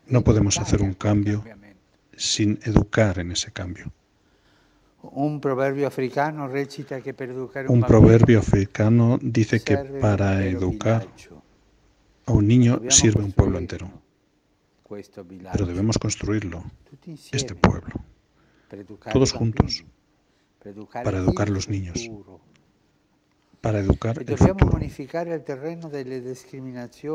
No 0.07 0.23
podemos 0.23 0.59
hacer 0.59 0.81
un 0.81 0.93
cambio 0.93 1.43
sin 2.17 2.59
educar 2.63 3.19
en 3.19 3.31
ese 3.31 3.51
cambio. 3.51 3.91
Un 7.67 7.81
proverbio 7.81 8.39
africano 8.39 9.19
dice 9.21 9.59
que 9.61 9.77
para 9.99 10.45
educar 10.45 11.07
a 12.25 12.31
un 12.31 12.47
niño 12.47 12.81
sirve 12.89 13.23
un 13.23 13.33
pueblo 13.33 13.57
entero. 13.57 13.91
Pero 15.51 15.65
debemos 15.65 15.97
construirlo, 15.97 16.63
este 17.31 17.55
pueblo. 17.55 17.95
todos 19.11 19.33
juntos, 19.33 19.83
para 21.03 21.17
educar 21.17 21.49
a 21.49 21.51
los 21.51 21.67
niños, 21.67 22.09
para 23.63 23.79
educar 23.79 24.21
el 24.27 24.37
futuro. 24.37 24.77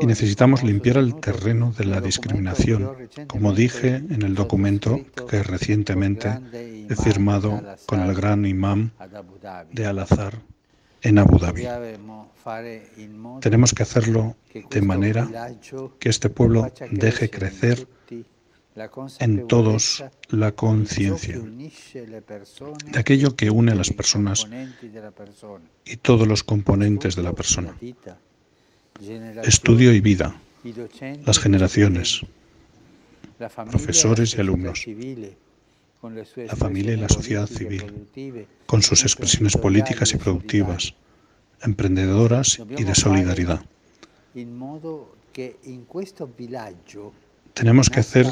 Y 0.01 0.05
necesitamos 0.07 0.63
limpiar 0.63 0.97
el 0.97 1.13
terreno 1.19 1.71
de 1.77 1.85
la 1.85 2.01
discriminación, 2.01 3.07
como 3.27 3.53
dije 3.53 3.97
en 3.97 4.23
el 4.23 4.33
documento 4.33 4.99
que 5.29 5.43
recientemente 5.43 6.39
he 6.89 6.95
firmado 6.95 7.61
con 7.85 7.99
el 7.99 8.15
gran 8.15 8.47
imam 8.47 8.89
de 9.71 9.85
Al-Azhar 9.85 10.41
en 11.03 11.19
Abu 11.19 11.37
Dhabi. 11.37 11.67
Tenemos 13.41 13.71
que 13.75 13.83
hacerlo 13.83 14.35
de 14.71 14.81
manera 14.81 15.53
que 15.99 16.09
este 16.09 16.29
pueblo 16.31 16.67
deje 16.89 17.29
crecer 17.29 17.87
en 19.19 19.47
todos 19.47 20.03
la 20.29 20.51
conciencia 20.53 21.37
de 21.37 22.99
aquello 22.99 23.35
que 23.35 23.49
une 23.49 23.71
a 23.71 23.75
las 23.75 23.89
personas 23.91 24.47
y 25.85 25.97
todos 25.97 26.27
los 26.27 26.43
componentes 26.43 27.15
de 27.15 27.23
la 27.23 27.33
persona. 27.33 27.75
Estudio 29.43 29.93
y 29.93 30.01
vida, 30.01 30.35
las 31.25 31.39
generaciones, 31.39 32.21
profesores 33.71 34.35
y 34.35 34.41
alumnos, 34.41 34.85
la 36.35 36.55
familia 36.55 36.93
y 36.93 36.97
la 36.97 37.09
sociedad 37.09 37.47
civil, 37.47 37.83
con 38.65 38.81
sus 38.81 39.03
expresiones 39.03 39.57
políticas 39.57 40.13
y 40.13 40.17
productivas, 40.17 40.93
emprendedoras 41.61 42.59
y 42.77 42.83
de 42.83 42.95
solidaridad. 42.95 43.61
Tenemos 47.59 47.89
que 47.89 47.99
hacer 47.99 48.25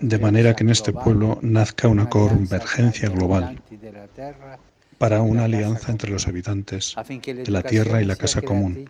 de 0.00 0.18
manera 0.20 0.54
que 0.54 0.62
en 0.62 0.70
este 0.70 0.92
pueblo 0.92 1.40
nazca 1.42 1.88
una 1.88 2.08
convergencia 2.08 3.08
global 3.08 3.60
para 4.96 5.22
una 5.22 5.46
alianza 5.46 5.90
entre 5.90 6.12
los 6.12 6.28
habitantes 6.28 6.94
de 7.24 7.50
la 7.50 7.64
tierra 7.64 8.00
y 8.00 8.04
la 8.04 8.14
casa 8.14 8.42
común, 8.42 8.88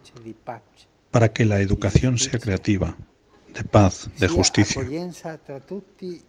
para 1.11 1.33
que 1.33 1.47
la 1.47 1.61
educación 1.61 2.19
sea 2.19 2.39
creativa, 2.39 2.95
de 3.55 3.65
paz, 3.65 4.11
de 4.19 4.29
justicia, 4.29 4.83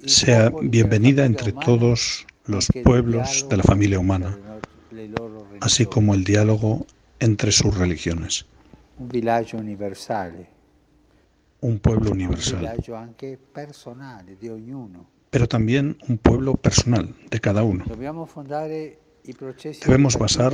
sea 0.05 0.49
bienvenida 0.61 1.25
entre 1.25 1.51
todos 1.51 2.25
los 2.45 2.69
pueblos 2.85 3.47
de 3.49 3.57
la 3.57 3.63
familia 3.63 3.99
humana, 3.99 4.37
así 5.59 5.85
como 5.85 6.13
el 6.13 6.23
diálogo 6.23 6.85
entre 7.19 7.51
sus 7.51 7.77
religiones. 7.77 8.45
Un 8.97 9.09
pueblo 11.79 12.11
universal, 12.11 12.77
pero 15.29 15.47
también 15.47 15.97
un 16.07 16.17
pueblo 16.17 16.55
personal 16.55 17.15
de 17.29 17.39
cada 17.39 17.63
uno. 17.63 17.85
Debemos 19.85 20.17
basar 20.17 20.53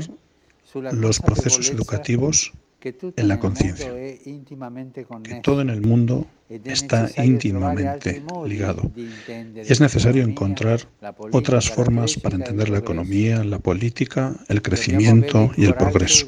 los 0.74 1.20
procesos 1.20 1.70
educativos 1.70 2.54
en 2.84 3.28
la 3.28 3.40
conciencia, 3.40 3.94
que 3.94 5.36
todo 5.44 5.62
en 5.62 5.70
el 5.70 5.82
mundo 5.82 6.28
está 6.50 7.10
íntimamente 7.24 8.24
ligado. 8.46 8.92
Es 9.56 9.80
necesario 9.80 10.24
encontrar 10.24 10.82
otras 11.32 11.70
formas 11.70 12.16
para 12.16 12.36
entender 12.36 12.70
la 12.70 12.80
economía, 12.80 13.44
la 13.44 13.60
política, 13.60 14.36
el 14.48 14.62
crecimiento 14.62 15.52
y 15.58 15.66
el 15.66 15.76
progreso. 15.76 16.26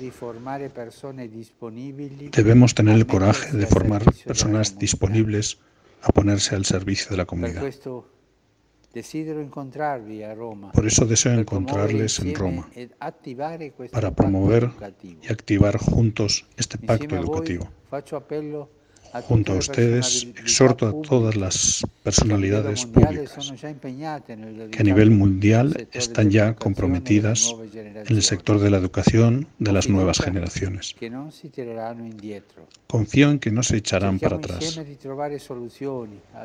Debemos 2.32 2.76
tener 2.76 2.96
el 2.96 3.08
coraje 3.08 3.58
de 3.58 3.66
formar 3.66 4.04
personas 4.26 4.78
disponibles 4.78 5.58
a 6.02 6.12
ponerse 6.12 6.56
al 6.56 6.66
servicio 6.66 7.10
de 7.12 7.18
la 7.18 7.26
comunidad. 7.26 7.64
Por 10.74 10.86
eso 10.86 11.06
deseo 11.06 11.34
encontrarles 11.34 12.20
en 12.20 12.36
Roma, 12.36 12.70
para 13.92 14.12
promover 14.12 14.70
y 15.22 15.32
activar 15.32 15.78
juntos 15.78 16.46
este 16.58 16.78
pacto 16.78 17.16
educativo. 17.16 17.68
Junto 19.28 19.54
a 19.54 19.58
ustedes 19.58 20.28
exhorto 20.38 20.88
a 20.88 21.02
todas 21.02 21.36
las 21.36 21.86
personalidades 22.04 22.86
públicas 22.86 23.54
que 24.72 24.80
a 24.80 24.84
nivel 24.84 25.12
mundial 25.12 25.88
están 25.92 26.32
ya 26.32 26.56
comprometidas 26.56 27.56
en 27.74 28.06
el 28.08 28.24
sector 28.24 28.60
de 28.60 28.72
la 28.72 28.78
educación 28.78 29.48
de 29.60 29.72
las 29.72 29.88
nuevas 29.88 30.20
generaciones. 30.20 30.96
Confío 32.88 33.30
en 33.30 33.40
que 33.40 33.52
no 33.52 33.62
se 33.62 33.78
echarán 33.78 34.20
para 34.20 34.38
atrás. 34.38 34.80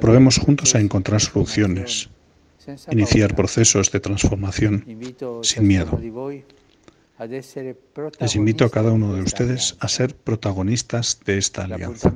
Probemos 0.00 0.38
juntos 0.38 0.74
a 0.74 0.80
encontrar 0.80 1.20
soluciones 1.22 2.10
iniciar 2.90 3.34
procesos 3.34 3.90
de 3.90 4.00
transformación 4.00 4.84
sin 5.42 5.66
miedo. 5.66 5.98
Les 8.20 8.36
invito 8.36 8.64
a 8.64 8.70
cada 8.70 8.92
uno 8.92 9.14
de 9.14 9.22
ustedes 9.22 9.76
a 9.80 9.88
ser 9.88 10.14
protagonistas 10.14 11.20
de 11.24 11.38
esta 11.38 11.64
alianza. 11.64 12.12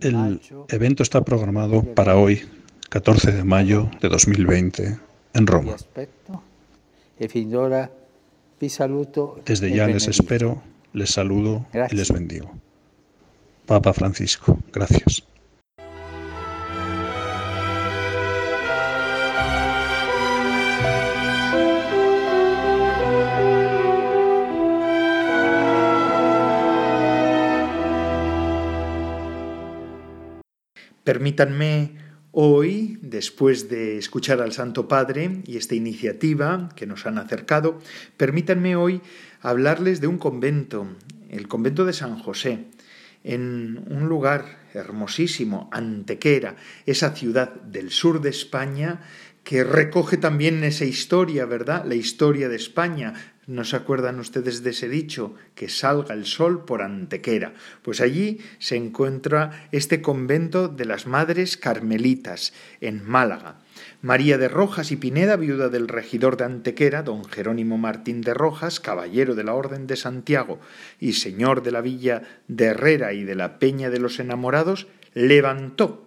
El 0.00 0.40
evento 0.68 1.02
está 1.02 1.20
programado 1.22 1.82
para 1.94 2.16
hoy, 2.16 2.42
14 2.88 3.32
de 3.32 3.44
mayo 3.44 3.90
de 4.00 4.08
2020, 4.08 4.98
en 5.34 5.46
Roma. 5.46 5.76
Desde 9.44 9.74
ya 9.74 9.86
les 9.86 10.08
espero, 10.08 10.62
les 10.92 11.10
saludo 11.10 11.66
y 11.90 11.94
les 11.94 12.12
bendigo. 12.12 12.50
Papa 13.66 13.92
Francisco, 13.92 14.58
gracias. 14.72 15.22
Permítanme 31.04 31.96
hoy, 32.30 32.98
después 33.02 33.68
de 33.68 33.98
escuchar 33.98 34.40
al 34.40 34.52
Santo 34.52 34.86
Padre 34.86 35.42
y 35.46 35.56
esta 35.56 35.74
iniciativa 35.74 36.68
que 36.76 36.86
nos 36.86 37.06
han 37.06 37.18
acercado, 37.18 37.80
permítanme 38.16 38.76
hoy 38.76 39.00
hablarles 39.40 40.00
de 40.00 40.06
un 40.06 40.18
convento, 40.18 40.86
el 41.28 41.48
convento 41.48 41.84
de 41.84 41.92
San 41.92 42.18
José, 42.18 42.66
en 43.24 43.84
un 43.88 44.08
lugar 44.08 44.60
hermosísimo, 44.74 45.68
Antequera, 45.72 46.54
esa 46.86 47.16
ciudad 47.16 47.52
del 47.62 47.90
sur 47.90 48.20
de 48.20 48.30
España 48.30 49.00
que 49.44 49.64
recoge 49.64 50.16
también 50.16 50.62
esa 50.62 50.84
historia, 50.84 51.46
¿verdad? 51.46 51.84
La 51.84 51.96
historia 51.96 52.48
de 52.48 52.56
España, 52.56 53.14
¿No 53.48 53.64
se 53.64 53.74
acuerdan 53.74 54.20
ustedes 54.20 54.62
de 54.62 54.70
ese 54.70 54.88
dicho? 54.88 55.34
Que 55.56 55.68
salga 55.68 56.14
el 56.14 56.26
sol 56.26 56.64
por 56.64 56.80
Antequera. 56.80 57.54
Pues 57.82 58.00
allí 58.00 58.38
se 58.60 58.76
encuentra 58.76 59.66
este 59.72 60.00
convento 60.00 60.68
de 60.68 60.84
las 60.84 61.08
Madres 61.08 61.56
Carmelitas, 61.56 62.52
en 62.80 63.04
Málaga. 63.04 63.58
María 64.00 64.38
de 64.38 64.46
Rojas 64.46 64.92
y 64.92 64.96
Pineda, 64.96 65.34
viuda 65.34 65.68
del 65.68 65.88
regidor 65.88 66.36
de 66.36 66.44
Antequera, 66.44 67.02
don 67.02 67.24
Jerónimo 67.24 67.78
Martín 67.78 68.20
de 68.20 68.32
Rojas, 68.32 68.78
caballero 68.78 69.34
de 69.34 69.42
la 69.42 69.54
Orden 69.54 69.88
de 69.88 69.96
Santiago 69.96 70.60
y 71.00 71.14
señor 71.14 71.64
de 71.64 71.72
la 71.72 71.80
villa 71.80 72.22
de 72.46 72.66
Herrera 72.66 73.12
y 73.12 73.24
de 73.24 73.34
la 73.34 73.58
Peña 73.58 73.90
de 73.90 73.98
los 73.98 74.20
Enamorados, 74.20 74.86
levantó 75.14 76.06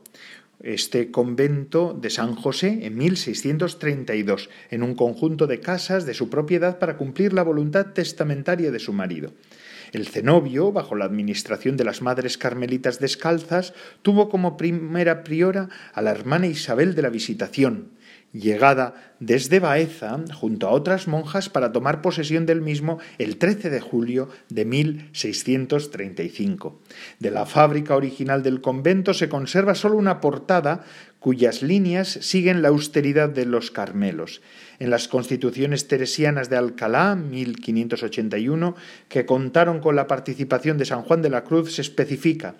este 0.61 1.11
convento 1.11 1.97
de 1.99 2.09
San 2.09 2.35
José 2.35 2.79
en 2.83 2.97
1632, 2.97 4.49
en 4.71 4.83
un 4.83 4.95
conjunto 4.95 5.47
de 5.47 5.59
casas 5.59 6.05
de 6.05 6.13
su 6.13 6.29
propiedad 6.29 6.79
para 6.79 6.97
cumplir 6.97 7.33
la 7.33 7.43
voluntad 7.43 7.87
testamentaria 7.93 8.71
de 8.71 8.79
su 8.79 8.93
marido. 8.93 9.33
El 9.91 10.07
cenobio, 10.07 10.71
bajo 10.71 10.95
la 10.95 11.05
administración 11.05 11.77
de 11.77 11.85
las 11.85 12.01
Madres 12.01 12.37
Carmelitas 12.37 12.99
Descalzas, 12.99 13.73
tuvo 14.01 14.29
como 14.29 14.57
primera 14.57 15.23
priora 15.23 15.69
a 15.93 16.01
la 16.01 16.11
hermana 16.11 16.47
Isabel 16.47 16.95
de 16.95 17.01
la 17.01 17.09
Visitación, 17.09 17.91
llegada 18.35 18.93
desde 19.19 19.59
Baeza 19.59 20.19
junto 20.33 20.67
a 20.67 20.71
otras 20.71 21.07
monjas 21.07 21.49
para 21.49 21.71
tomar 21.71 22.01
posesión 22.01 22.45
del 22.45 22.61
mismo 22.61 22.99
el 23.17 23.37
13 23.37 23.69
de 23.69 23.79
julio 23.79 24.29
de 24.49 24.65
1635. 24.65 26.81
De 27.19 27.31
la 27.31 27.45
fábrica 27.45 27.95
original 27.95 28.43
del 28.43 28.59
convento 28.61 29.13
se 29.13 29.29
conserva 29.29 29.75
solo 29.75 29.97
una 29.97 30.19
portada 30.19 30.83
cuyas 31.19 31.63
líneas 31.63 32.19
siguen 32.21 32.61
la 32.61 32.67
austeridad 32.67 33.29
de 33.29 33.45
los 33.45 33.71
Carmelos. 33.71 34.41
En 34.79 34.89
las 34.89 35.07
constituciones 35.07 35.87
teresianas 35.87 36.49
de 36.49 36.57
Alcalá, 36.57 37.15
1581, 37.15 38.75
que 39.07 39.25
contaron 39.25 39.79
con 39.79 39.95
la 39.95 40.07
participación 40.07 40.77
de 40.77 40.85
San 40.85 41.03
Juan 41.03 41.21
de 41.21 41.29
la 41.29 41.43
Cruz, 41.43 41.75
se 41.75 41.81
especifica 41.81 42.55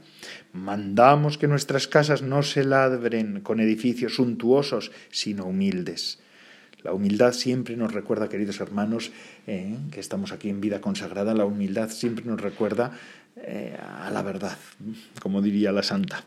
Mandamos 0.54 1.38
que 1.38 1.49
nuestras 1.49 1.88
casas 1.88 2.21
no 2.21 2.41
se 2.41 2.63
ladren 2.63 3.41
con 3.41 3.60
edificios 3.60 4.15
suntuosos, 4.15 4.91
sino 5.12 5.45
humildes. 5.45 6.19
La 6.82 6.93
humildad 6.93 7.34
siempre 7.34 7.75
nos 7.75 7.93
recuerda, 7.93 8.30
queridos 8.30 8.62
hermanos, 8.62 9.12
eh, 9.47 9.75
que 9.91 9.99
estamos 9.99 10.32
aquí 10.32 10.49
en 10.49 10.62
vida 10.62 10.80
consagrada, 10.80 11.34
la 11.34 11.45
humildad 11.45 11.89
siempre 11.89 12.23
nos 12.23 12.39
recuerda 12.39 12.91
eh, 13.38 13.76
a 13.78 14.10
la 14.12 14.21
verdad, 14.21 14.58
como 15.21 15.41
diría 15.41 15.74
la 15.74 15.84
santa. 15.84 16.24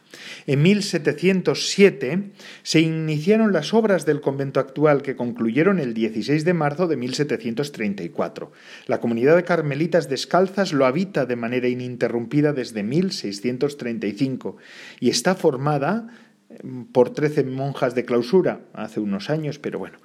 En 0.46 0.60
1707 0.60 2.32
se 2.62 2.80
iniciaron 2.80 3.54
las 3.54 3.72
obras 3.72 4.04
del 4.04 4.20
convento 4.20 4.60
actual 4.60 5.00
que 5.00 5.16
concluyeron 5.16 5.78
el 5.78 5.94
16 5.94 6.44
de 6.44 6.52
marzo 6.52 6.86
de 6.86 6.98
1734. 6.98 8.52
La 8.86 9.00
comunidad 9.00 9.36
de 9.36 9.44
carmelitas 9.44 10.10
descalzas 10.10 10.74
lo 10.74 10.84
habita 10.84 11.24
de 11.24 11.36
manera 11.36 11.68
ininterrumpida 11.68 12.52
desde 12.52 12.82
1635 12.82 14.58
y 15.00 15.08
está 15.08 15.34
formada 15.34 16.08
eh, 16.50 16.58
por 16.92 17.14
13 17.14 17.44
monjas 17.44 17.94
de 17.94 18.04
clausura 18.04 18.60
hace 18.74 19.00
unos 19.00 19.30
años, 19.30 19.58
pero 19.58 19.78
bueno, 19.78 19.96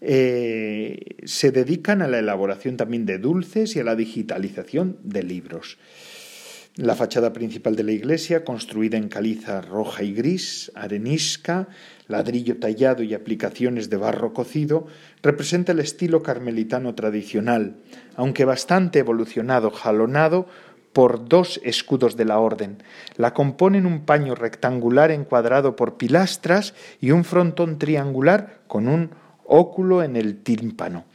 eh, 0.00 1.16
se 1.24 1.50
dedican 1.50 2.00
a 2.00 2.08
la 2.08 2.18
elaboración 2.18 2.78
también 2.78 3.04
de 3.04 3.18
dulces 3.18 3.76
y 3.76 3.80
a 3.80 3.84
la 3.84 3.94
digitalización 3.94 4.96
de 5.02 5.22
libros. 5.22 5.76
La 6.76 6.94
fachada 6.94 7.32
principal 7.32 7.74
de 7.74 7.84
la 7.84 7.92
iglesia, 7.92 8.44
construida 8.44 8.98
en 8.98 9.08
caliza 9.08 9.62
roja 9.62 10.02
y 10.02 10.12
gris, 10.12 10.70
arenisca, 10.74 11.68
ladrillo 12.06 12.58
tallado 12.58 13.02
y 13.02 13.14
aplicaciones 13.14 13.88
de 13.88 13.96
barro 13.96 14.34
cocido, 14.34 14.86
representa 15.22 15.72
el 15.72 15.78
estilo 15.78 16.22
carmelitano 16.22 16.94
tradicional, 16.94 17.76
aunque 18.14 18.44
bastante 18.44 18.98
evolucionado, 18.98 19.70
jalonado 19.70 20.48
por 20.92 21.26
dos 21.26 21.62
escudos 21.64 22.14
de 22.14 22.26
la 22.26 22.40
orden. 22.40 22.82
La 23.16 23.32
componen 23.32 23.86
un 23.86 24.04
paño 24.04 24.34
rectangular 24.34 25.10
encuadrado 25.10 25.76
por 25.76 25.96
pilastras 25.96 26.74
y 27.00 27.10
un 27.10 27.24
frontón 27.24 27.78
triangular 27.78 28.60
con 28.66 28.88
un 28.88 29.12
óculo 29.46 30.02
en 30.02 30.14
el 30.14 30.42
tímpano. 30.42 31.06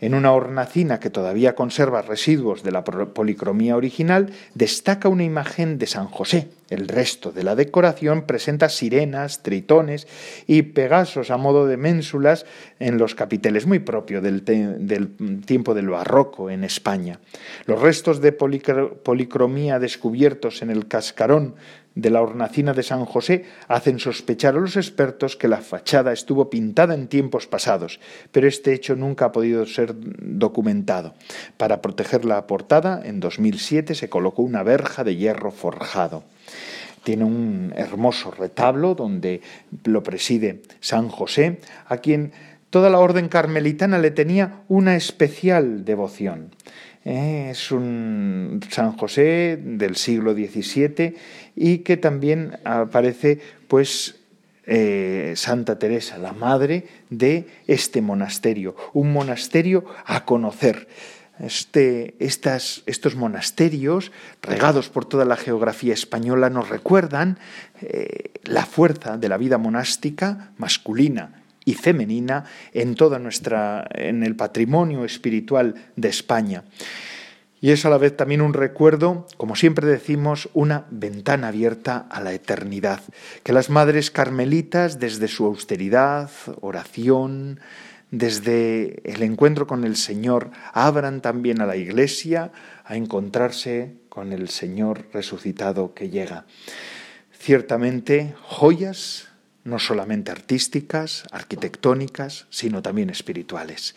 En 0.00 0.14
una 0.14 0.32
hornacina 0.32 1.00
que 1.00 1.10
todavía 1.10 1.56
conserva 1.56 2.02
residuos 2.02 2.62
de 2.62 2.70
la 2.70 2.84
policromía 2.84 3.76
original, 3.76 4.32
destaca 4.54 5.08
una 5.08 5.24
imagen 5.24 5.78
de 5.78 5.86
San 5.86 6.06
José. 6.06 6.48
El 6.70 6.86
resto 6.86 7.32
de 7.32 7.42
la 7.42 7.56
decoración 7.56 8.22
presenta 8.22 8.68
sirenas, 8.68 9.42
tritones 9.42 10.06
y 10.46 10.62
pegasos 10.62 11.30
a 11.30 11.36
modo 11.36 11.66
de 11.66 11.78
ménsulas 11.78 12.44
en 12.78 12.98
los 12.98 13.14
capiteles, 13.14 13.66
muy 13.66 13.78
propio 13.78 14.20
del, 14.20 14.44
tiempo 15.46 15.74
del 15.74 15.88
barroco 15.88 16.50
en 16.50 16.62
España. 16.62 17.20
Los 17.64 17.80
restos 17.80 18.20
de 18.20 18.32
policromía 18.32 19.78
descubiertos 19.78 20.62
en 20.62 20.70
el 20.70 20.86
cascarón 20.86 21.54
de 21.98 22.10
la 22.10 22.22
hornacina 22.22 22.74
de 22.74 22.84
San 22.84 23.04
José 23.04 23.44
hacen 23.66 23.98
sospechar 23.98 24.54
a 24.54 24.60
los 24.60 24.76
expertos 24.76 25.36
que 25.36 25.48
la 25.48 25.58
fachada 25.58 26.12
estuvo 26.12 26.48
pintada 26.48 26.94
en 26.94 27.08
tiempos 27.08 27.48
pasados, 27.48 27.98
pero 28.30 28.46
este 28.46 28.72
hecho 28.72 28.94
nunca 28.94 29.24
ha 29.24 29.32
podido 29.32 29.47
ser 29.66 29.94
documentado. 29.96 31.14
Para 31.56 31.82
proteger 31.82 32.24
la 32.24 32.46
portada, 32.46 33.00
en 33.04 33.20
2007 33.20 33.94
se 33.94 34.08
colocó 34.08 34.42
una 34.42 34.62
verja 34.62 35.04
de 35.04 35.16
hierro 35.16 35.50
forjado. 35.50 36.24
Tiene 37.04 37.24
un 37.24 37.72
hermoso 37.76 38.30
retablo 38.30 38.94
donde 38.94 39.40
lo 39.84 40.02
preside 40.02 40.62
San 40.80 41.08
José, 41.08 41.60
a 41.86 41.98
quien 41.98 42.32
toda 42.70 42.90
la 42.90 42.98
orden 42.98 43.28
carmelitana 43.28 43.98
le 43.98 44.10
tenía 44.10 44.62
una 44.68 44.96
especial 44.96 45.84
devoción. 45.84 46.50
Es 47.04 47.70
un 47.72 48.60
San 48.68 48.92
José 48.92 49.58
del 49.62 49.96
siglo 49.96 50.34
XVII 50.34 51.14
y 51.56 51.78
que 51.78 51.96
también 51.96 52.58
aparece 52.64 53.40
pues 53.68 54.17
eh, 54.70 55.32
Santa 55.34 55.78
Teresa, 55.78 56.18
la 56.18 56.34
madre 56.34 56.86
de 57.08 57.46
este 57.66 58.02
monasterio, 58.02 58.76
un 58.92 59.12
monasterio 59.12 59.86
a 60.04 60.26
conocer. 60.26 60.88
Este, 61.40 62.16
estos 62.18 63.14
monasterios, 63.14 64.12
regados 64.42 64.88
por 64.88 65.04
toda 65.04 65.24
la 65.24 65.36
geografía 65.36 65.94
española, 65.94 66.50
nos 66.50 66.68
recuerdan 66.68 67.38
eh, 67.80 68.32
la 68.42 68.66
fuerza 68.66 69.16
de 69.16 69.28
la 69.28 69.38
vida 69.38 69.56
monástica 69.56 70.50
masculina 70.58 71.44
y 71.64 71.74
femenina 71.74 72.44
en 72.74 72.94
toda 72.94 73.18
nuestra 73.18 73.86
en 73.90 74.22
el 74.22 74.36
patrimonio 74.36 75.04
espiritual 75.04 75.76
de 75.96 76.08
España. 76.08 76.64
Y 77.60 77.72
es 77.72 77.84
a 77.84 77.90
la 77.90 77.98
vez 77.98 78.16
también 78.16 78.40
un 78.40 78.54
recuerdo, 78.54 79.26
como 79.36 79.56
siempre 79.56 79.86
decimos, 79.86 80.48
una 80.54 80.86
ventana 80.90 81.48
abierta 81.48 82.06
a 82.10 82.20
la 82.20 82.32
eternidad. 82.32 83.00
Que 83.42 83.52
las 83.52 83.68
madres 83.68 84.10
carmelitas, 84.10 85.00
desde 85.00 85.26
su 85.26 85.44
austeridad, 85.44 86.30
oración, 86.60 87.58
desde 88.10 89.02
el 89.10 89.22
encuentro 89.22 89.66
con 89.66 89.84
el 89.84 89.96
Señor, 89.96 90.50
abran 90.72 91.20
también 91.20 91.60
a 91.60 91.66
la 91.66 91.76
Iglesia 91.76 92.52
a 92.84 92.96
encontrarse 92.96 93.94
con 94.08 94.32
el 94.32 94.48
Señor 94.48 95.06
resucitado 95.12 95.94
que 95.94 96.10
llega. 96.10 96.46
Ciertamente, 97.32 98.34
joyas 98.42 99.28
no 99.64 99.78
solamente 99.78 100.30
artísticas, 100.30 101.24
arquitectónicas, 101.30 102.46
sino 102.48 102.80
también 102.80 103.10
espirituales. 103.10 103.94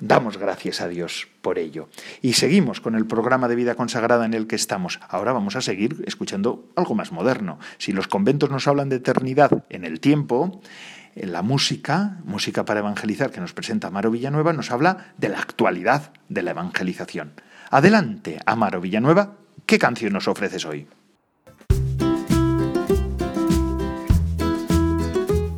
Damos 0.00 0.36
gracias 0.36 0.80
a 0.80 0.88
Dios 0.88 1.28
por 1.42 1.58
ello. 1.58 1.88
Y 2.20 2.32
seguimos 2.32 2.80
con 2.80 2.94
el 2.94 3.06
programa 3.06 3.48
de 3.48 3.54
vida 3.54 3.74
consagrada 3.74 4.24
en 4.24 4.34
el 4.34 4.46
que 4.46 4.56
estamos. 4.56 4.98
Ahora 5.08 5.32
vamos 5.32 5.54
a 5.56 5.60
seguir 5.60 6.02
escuchando 6.06 6.68
algo 6.76 6.94
más 6.94 7.12
moderno. 7.12 7.58
Si 7.78 7.92
los 7.92 8.08
conventos 8.08 8.50
nos 8.50 8.66
hablan 8.66 8.88
de 8.88 8.96
eternidad 8.96 9.64
en 9.68 9.84
el 9.84 10.00
tiempo, 10.00 10.60
en 11.14 11.32
la 11.32 11.42
música, 11.42 12.18
música 12.24 12.64
para 12.64 12.80
evangelizar 12.80 13.30
que 13.30 13.40
nos 13.40 13.52
presenta 13.52 13.88
Amaro 13.88 14.10
Villanueva, 14.10 14.52
nos 14.52 14.70
habla 14.70 15.12
de 15.18 15.28
la 15.28 15.40
actualidad 15.40 16.12
de 16.28 16.42
la 16.42 16.52
evangelización. 16.52 17.32
Adelante, 17.70 18.40
Amaro 18.46 18.80
Villanueva, 18.80 19.36
¿qué 19.66 19.78
canción 19.78 20.12
nos 20.14 20.28
ofreces 20.28 20.64
hoy? 20.64 20.86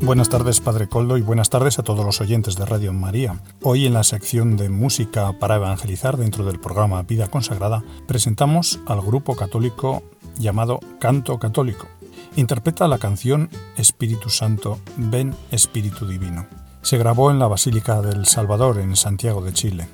Buenas 0.05 0.29
tardes, 0.29 0.61
Padre 0.61 0.87
Coldo, 0.87 1.17
y 1.17 1.23
buenas 1.23 1.49
tardes 1.49 1.79
a 1.79 1.83
todos 1.83 2.05
los 2.05 2.21
oyentes 2.21 2.57
de 2.57 2.67
Radio 2.67 2.93
María. 2.93 3.41
Hoy 3.63 3.87
en 3.87 3.95
la 3.95 4.05
sección 4.05 4.59
de 4.59 4.69
música 4.69 5.33
para 5.39 5.57
evangelizar 5.57 6.19
dentro 6.19 6.45
del 6.45 6.61
programa 6.61 7.03
Vida 7.05 7.29
Consagrada, 7.29 7.83
presentamos 8.07 8.81
al 8.87 9.01
grupo 9.01 9.35
católico 9.35 10.03
llamado 10.39 10.79
Canto 11.01 11.39
Católico. 11.39 11.89
Interpreta 12.37 12.87
la 12.87 12.99
canción 12.99 13.49
Espíritu 13.79 14.29
Santo, 14.29 14.79
ven 14.99 15.35
Espíritu 15.51 16.07
Divino. 16.07 16.47
Se 16.83 16.99
grabó 16.99 17.31
en 17.31 17.39
la 17.39 17.47
Basílica 17.47 18.03
del 18.03 18.27
Salvador 18.27 18.81
en 18.81 18.97
Santiago 18.97 19.41
de 19.41 19.55
Chile. 19.55 19.89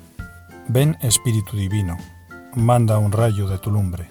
Ven 0.67 0.97
Espíritu 1.01 1.55
Divino, 1.55 1.95
manda 2.53 2.97
un 2.97 3.13
rayo 3.13 3.47
de 3.47 3.59
tu 3.59 3.71
lumbre. 3.71 4.09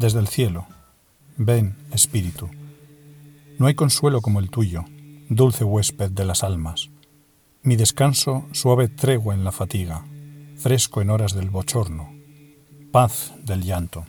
Desde 0.00 0.18
el 0.18 0.26
cielo, 0.26 0.66
ven 1.36 1.76
Espíritu. 1.92 2.50
No 3.60 3.68
hay 3.68 3.76
consuelo 3.76 4.20
como 4.20 4.40
el 4.40 4.50
tuyo 4.50 4.84
dulce 5.34 5.64
huésped 5.64 6.10
de 6.10 6.24
las 6.24 6.42
almas. 6.42 6.90
Mi 7.62 7.76
descanso, 7.76 8.46
suave 8.52 8.88
tregua 8.88 9.34
en 9.34 9.44
la 9.44 9.52
fatiga, 9.52 10.04
fresco 10.56 11.00
en 11.00 11.10
horas 11.10 11.34
del 11.34 11.50
bochorno, 11.50 12.12
paz 12.90 13.32
del 13.44 13.62
llanto. 13.62 14.04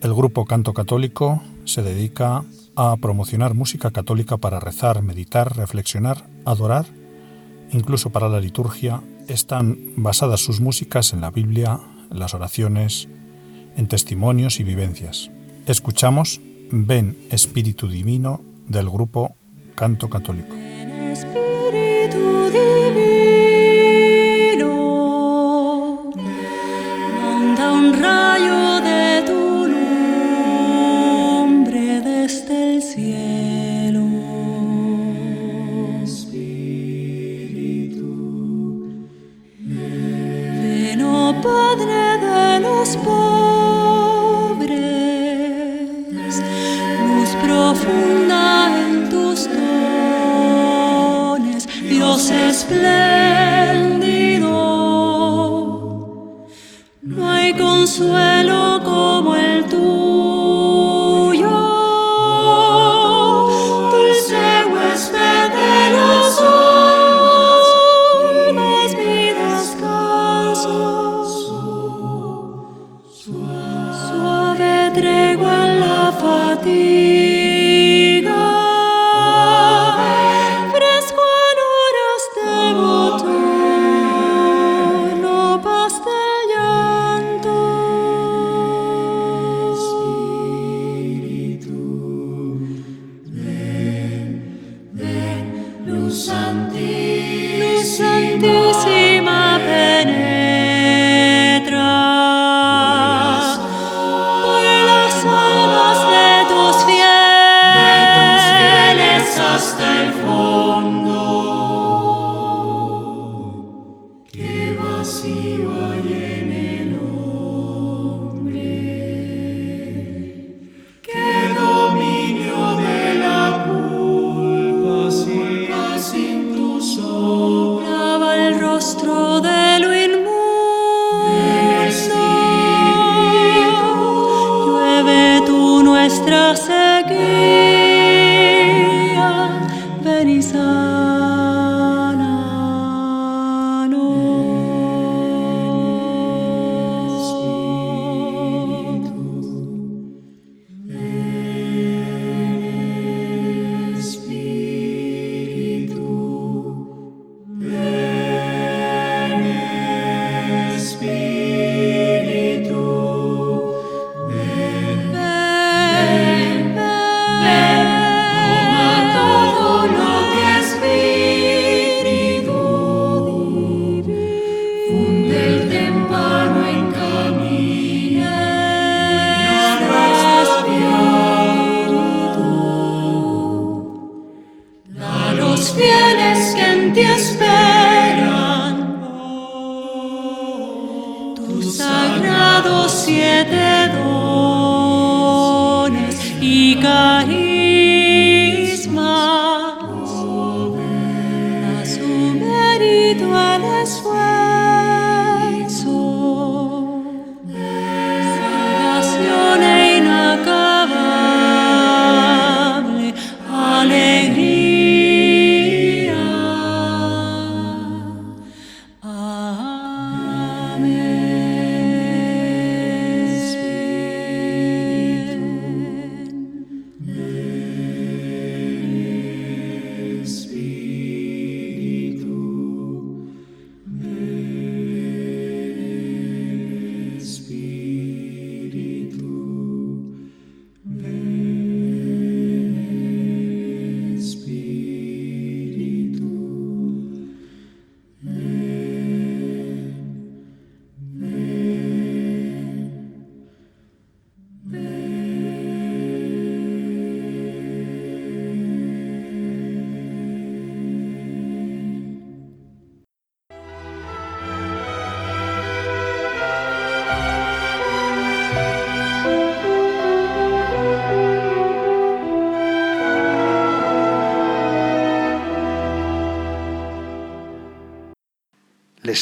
El 0.00 0.14
grupo 0.14 0.44
Canto 0.44 0.74
Católico 0.74 1.42
se 1.64 1.82
dedica 1.82 2.44
a 2.76 2.96
promocionar 2.98 3.54
música 3.54 3.90
católica 3.90 4.36
para 4.36 4.60
rezar, 4.60 5.02
meditar, 5.02 5.56
reflexionar, 5.56 6.28
adorar, 6.44 6.86
incluso 7.72 8.10
para 8.10 8.28
la 8.28 8.40
liturgia. 8.40 9.02
Están 9.28 9.94
basadas 9.96 10.40
sus 10.40 10.60
músicas 10.60 11.12
en 11.12 11.20
la 11.20 11.30
Biblia, 11.30 11.80
las 12.10 12.34
oraciones, 12.34 13.08
en 13.76 13.88
testimonios 13.88 14.60
y 14.60 14.64
vivencias. 14.64 15.30
Escuchamos 15.66 16.40
Ven 16.70 17.18
Espíritu 17.30 17.88
Divino 17.88 18.40
del 18.66 18.88
grupo 18.88 19.37
canto 19.78 20.08
católico. 20.08 20.56
Dios 52.68 52.97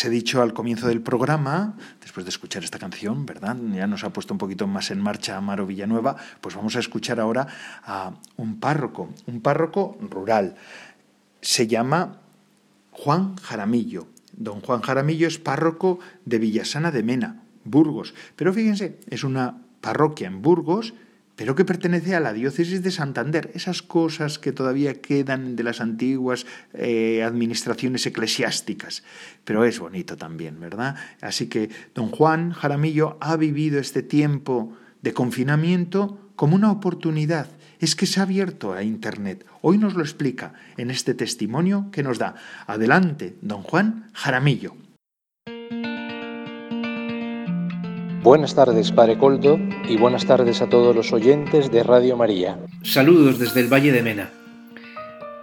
He 0.04 0.10
dicho 0.10 0.42
al 0.42 0.52
comienzo 0.52 0.88
del 0.88 1.00
programa, 1.00 1.76
después 2.00 2.24
de 2.26 2.30
escuchar 2.30 2.62
esta 2.64 2.78
canción, 2.78 3.24
¿verdad? 3.24 3.56
Ya 3.72 3.86
nos 3.86 4.04
ha 4.04 4.12
puesto 4.12 4.34
un 4.34 4.38
poquito 4.38 4.66
más 4.66 4.90
en 4.90 5.00
marcha 5.00 5.36
Amaro 5.36 5.66
Villanueva, 5.66 6.16
pues 6.40 6.54
vamos 6.54 6.76
a 6.76 6.80
escuchar 6.80 7.20
ahora 7.20 7.46
a 7.84 8.12
un 8.36 8.60
párroco, 8.60 9.10
un 9.26 9.40
párroco 9.40 9.96
rural. 10.00 10.56
Se 11.40 11.66
llama 11.66 12.20
Juan 12.90 13.36
Jaramillo. 13.36 14.08
Don 14.32 14.60
Juan 14.60 14.82
Jaramillo 14.82 15.28
es 15.28 15.38
párroco 15.38 15.98
de 16.24 16.38
Villasana 16.38 16.90
de 16.90 17.02
Mena, 17.02 17.42
Burgos. 17.64 18.14
Pero 18.36 18.52
fíjense, 18.52 19.00
es 19.08 19.24
una 19.24 19.62
parroquia 19.80 20.26
en 20.26 20.42
Burgos 20.42 20.94
pero 21.36 21.54
que 21.54 21.66
pertenece 21.66 22.14
a 22.14 22.20
la 22.20 22.32
diócesis 22.32 22.82
de 22.82 22.90
Santander, 22.90 23.50
esas 23.54 23.82
cosas 23.82 24.38
que 24.38 24.52
todavía 24.52 25.00
quedan 25.02 25.54
de 25.54 25.62
las 25.62 25.82
antiguas 25.82 26.46
eh, 26.72 27.22
administraciones 27.22 28.06
eclesiásticas. 28.06 29.04
Pero 29.44 29.64
es 29.64 29.78
bonito 29.78 30.16
también, 30.16 30.58
¿verdad? 30.58 30.96
Así 31.20 31.46
que 31.48 31.68
don 31.94 32.10
Juan 32.10 32.52
Jaramillo 32.52 33.18
ha 33.20 33.36
vivido 33.36 33.78
este 33.78 34.02
tiempo 34.02 34.72
de 35.02 35.12
confinamiento 35.12 36.18
como 36.36 36.56
una 36.56 36.72
oportunidad. 36.72 37.48
Es 37.80 37.94
que 37.94 38.06
se 38.06 38.20
ha 38.20 38.22
abierto 38.22 38.72
a 38.72 38.82
Internet. 38.82 39.44
Hoy 39.60 39.76
nos 39.76 39.94
lo 39.94 40.02
explica 40.02 40.54
en 40.78 40.90
este 40.90 41.12
testimonio 41.12 41.90
que 41.92 42.02
nos 42.02 42.18
da. 42.18 42.34
Adelante, 42.66 43.36
don 43.42 43.62
Juan 43.62 44.08
Jaramillo. 44.14 44.85
Buenas 48.26 48.56
tardes, 48.56 48.90
Padre 48.90 49.18
Coldo, 49.18 49.56
y 49.88 49.96
buenas 49.98 50.26
tardes 50.26 50.60
a 50.60 50.68
todos 50.68 50.96
los 50.96 51.12
oyentes 51.12 51.70
de 51.70 51.84
Radio 51.84 52.16
María. 52.16 52.58
Saludos 52.82 53.38
desde 53.38 53.60
el 53.60 53.72
Valle 53.72 53.92
de 53.92 54.02
Mena. 54.02 54.30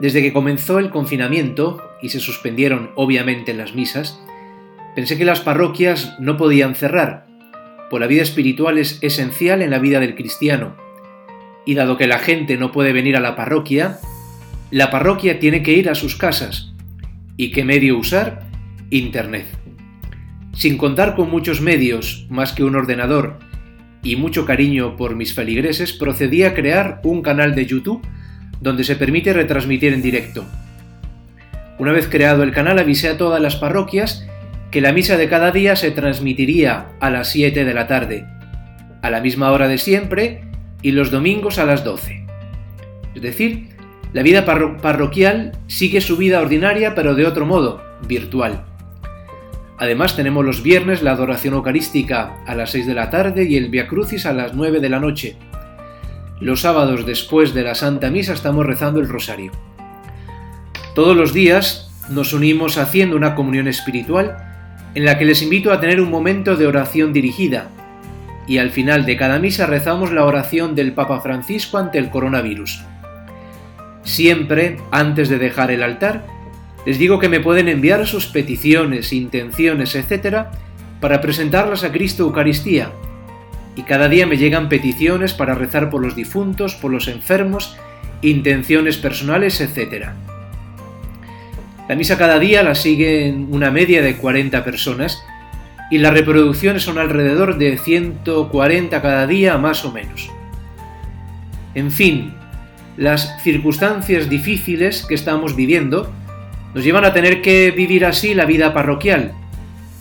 Desde 0.02 0.22
que 0.22 0.34
comenzó 0.34 0.80
el 0.80 0.90
confinamiento 0.90 1.82
y 2.02 2.10
se 2.10 2.20
suspendieron 2.20 2.92
obviamente 2.98 3.54
las 3.54 3.74
misas, 3.74 4.20
pensé 4.96 5.18
que 5.18 5.24
las 5.24 5.40
parroquias 5.40 6.20
no 6.20 6.36
podían 6.36 6.76
cerrar, 6.76 7.26
pues 7.90 8.02
la 8.02 8.08
vida 8.08 8.22
espiritual 8.22 8.78
es 8.78 9.02
esencial 9.02 9.62
en 9.62 9.72
la 9.72 9.80
vida 9.80 10.02
del 10.02 10.16
cristiano. 10.16 10.76
Y 11.66 11.76
dado 11.76 11.96
que 11.96 12.08
la 12.08 12.20
gente 12.20 12.58
no 12.58 12.74
puede 12.74 12.92
venir 12.92 13.16
a 13.16 13.22
la 13.22 13.38
parroquia, 13.38 14.00
la 14.72 14.92
parroquia 14.92 15.40
tiene 15.40 15.64
que 15.64 15.72
ir 15.72 15.90
a 15.90 15.96
sus 15.96 16.18
casas. 16.18 16.74
¿Y 17.38 17.52
qué 17.52 17.64
medio 17.64 17.98
usar? 17.98 18.46
Internet. 18.90 19.63
Sin 20.54 20.78
contar 20.78 21.16
con 21.16 21.32
muchos 21.32 21.62
medios, 21.62 22.28
más 22.30 22.54
que 22.54 22.64
un 22.64 22.76
ordenador, 22.76 23.40
y 24.04 24.18
mucho 24.18 24.46
cariño 24.46 24.96
por 24.96 25.16
mis 25.16 25.34
feligreses, 25.34 25.94
procedí 25.94 26.44
a 26.44 26.54
crear 26.54 27.02
un 27.04 27.22
canal 27.22 27.56
de 27.56 27.66
YouTube 27.66 28.06
donde 28.62 28.84
se 28.84 28.96
permite 28.96 29.34
retransmitir 29.34 29.94
en 29.94 30.02
directo. 30.02 30.46
Una 31.80 31.92
vez 31.92 32.08
creado 32.08 32.44
el 32.44 32.52
canal 32.52 32.78
avisé 32.78 33.10
a 33.10 33.18
todas 33.18 33.42
las 33.42 33.56
parroquias 33.56 34.28
que 34.70 34.82
la 34.82 34.94
misa 34.94 35.18
de 35.18 35.28
cada 35.28 35.52
día 35.52 35.76
se 35.76 35.92
transmitiría 35.92 36.88
a 37.00 37.10
las 37.10 37.30
7 37.30 37.66
de 37.66 37.74
la 37.74 37.88
tarde, 37.88 38.26
a 39.02 39.10
la 39.10 39.22
misma 39.22 39.52
hora 39.52 39.68
de 39.68 39.78
siempre 39.78 40.42
y 40.82 40.92
los 40.92 41.10
domingos 41.10 41.58
a 41.58 41.66
las 41.66 41.84
12. 41.84 42.26
Es 43.16 43.22
decir, 43.22 43.70
la 44.14 44.22
vida 44.22 44.46
parroquial 44.46 45.58
sigue 45.68 46.02
su 46.02 46.18
vida 46.18 46.42
ordinaria 46.42 46.94
pero 46.94 47.16
de 47.16 47.26
otro 47.26 47.46
modo, 47.46 47.84
virtual. 48.08 48.66
Además 49.78 50.16
tenemos 50.16 50.46
los 50.46 50.62
viernes 50.64 51.02
la 51.02 51.12
adoración 51.12 51.56
eucarística 51.56 52.36
a 52.46 52.56
las 52.56 52.72
6 52.72 52.86
de 52.88 52.94
la 52.94 53.10
tarde 53.10 53.46
y 53.46 53.58
el 53.58 53.70
Via 53.70 53.88
Crucis 53.88 54.26
a 54.26 54.34
las 54.34 54.54
9 54.54 54.80
de 54.80 54.90
la 54.90 55.00
noche. 55.00 55.36
Los 56.40 56.62
sábados 56.62 57.06
después 57.06 57.54
de 57.54 57.64
la 57.64 57.76
Santa 57.76 58.10
Misa 58.10 58.34
estamos 58.34 58.66
rezando 58.66 59.00
el 59.00 59.10
rosario. 59.10 59.52
Todos 60.94 61.18
los 61.18 61.34
días 61.34 61.92
nos 62.10 62.34
unimos 62.34 62.78
haciendo 62.78 63.16
una 63.16 63.34
comunión 63.34 63.68
espiritual 63.68 64.38
en 64.96 65.06
la 65.06 65.18
que 65.18 65.26
les 65.26 65.42
invito 65.42 65.72
a 65.72 65.80
tener 65.80 66.00
un 66.00 66.12
momento 66.12 66.56
de 66.56 66.68
oración 66.68 67.14
dirigida, 67.14 67.70
y 68.48 68.58
al 68.58 68.70
final 68.70 69.06
de 69.06 69.18
cada 69.18 69.40
misa 69.40 69.66
rezamos 69.66 70.12
la 70.12 70.26
oración 70.26 70.76
del 70.76 70.94
Papa 70.94 71.22
Francisco 71.22 71.78
ante 71.78 71.98
el 71.98 72.10
coronavirus. 72.10 72.84
Siempre, 74.04 74.78
antes 74.92 75.30
de 75.30 75.40
dejar 75.40 75.72
el 75.72 75.82
altar, 75.82 76.26
les 76.86 76.98
digo 76.98 77.20
que 77.20 77.30
me 77.30 77.40
pueden 77.40 77.70
enviar 77.70 78.06
sus 78.06 78.28
peticiones, 78.28 79.14
intenciones, 79.14 79.96
etc., 79.96 80.48
para 81.00 81.22
presentarlas 81.22 81.84
a 81.84 81.92
Cristo 81.92 82.24
Eucaristía. 82.24 82.92
Y 83.76 83.84
cada 83.84 84.08
día 84.08 84.28
me 84.28 84.38
llegan 84.38 84.70
peticiones 84.70 85.34
para 85.34 85.56
rezar 85.56 85.90
por 85.90 86.02
los 86.02 86.16
difuntos, 86.16 86.76
por 86.76 86.92
los 86.92 87.08
enfermos, 87.08 87.78
intenciones 88.22 88.98
personales, 88.98 89.60
etc. 89.62 90.10
La 91.90 91.96
misa 91.96 92.18
cada 92.18 92.40
día 92.40 92.64
la 92.64 92.76
siguen 92.76 93.48
una 93.52 93.72
media 93.72 94.02
de 94.02 94.16
40 94.16 94.64
personas 94.64 95.24
y 95.92 95.98
las 95.98 96.14
reproducciones 96.14 96.84
son 96.84 96.98
alrededor 96.98 97.58
de 97.58 97.78
140 97.78 99.02
cada 99.02 99.28
día 99.28 99.58
más 99.58 99.84
o 99.84 99.92
menos. 99.92 100.30
En 101.76 101.92
fin, 101.92 102.34
las 102.98 103.42
circunstancias 103.44 104.30
difíciles 104.30 105.06
que 105.08 105.16
estamos 105.16 105.56
viviendo 105.56 106.14
nos 106.74 106.84
llevan 106.84 107.06
a 107.06 107.14
tener 107.14 107.42
que 107.42 107.72
vivir 107.72 108.06
así 108.06 108.34
la 108.34 108.46
vida 108.46 108.74
parroquial 108.74 109.34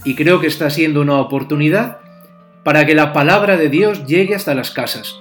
y 0.04 0.14
creo 0.14 0.40
que 0.40 0.46
está 0.46 0.70
siendo 0.70 1.00
una 1.00 1.20
oportunidad 1.20 1.98
para 2.64 2.86
que 2.86 2.94
la 2.94 3.12
palabra 3.12 3.56
de 3.56 3.68
Dios 3.68 4.06
llegue 4.06 4.34
hasta 4.34 4.54
las 4.54 4.70
casas. 4.70 5.16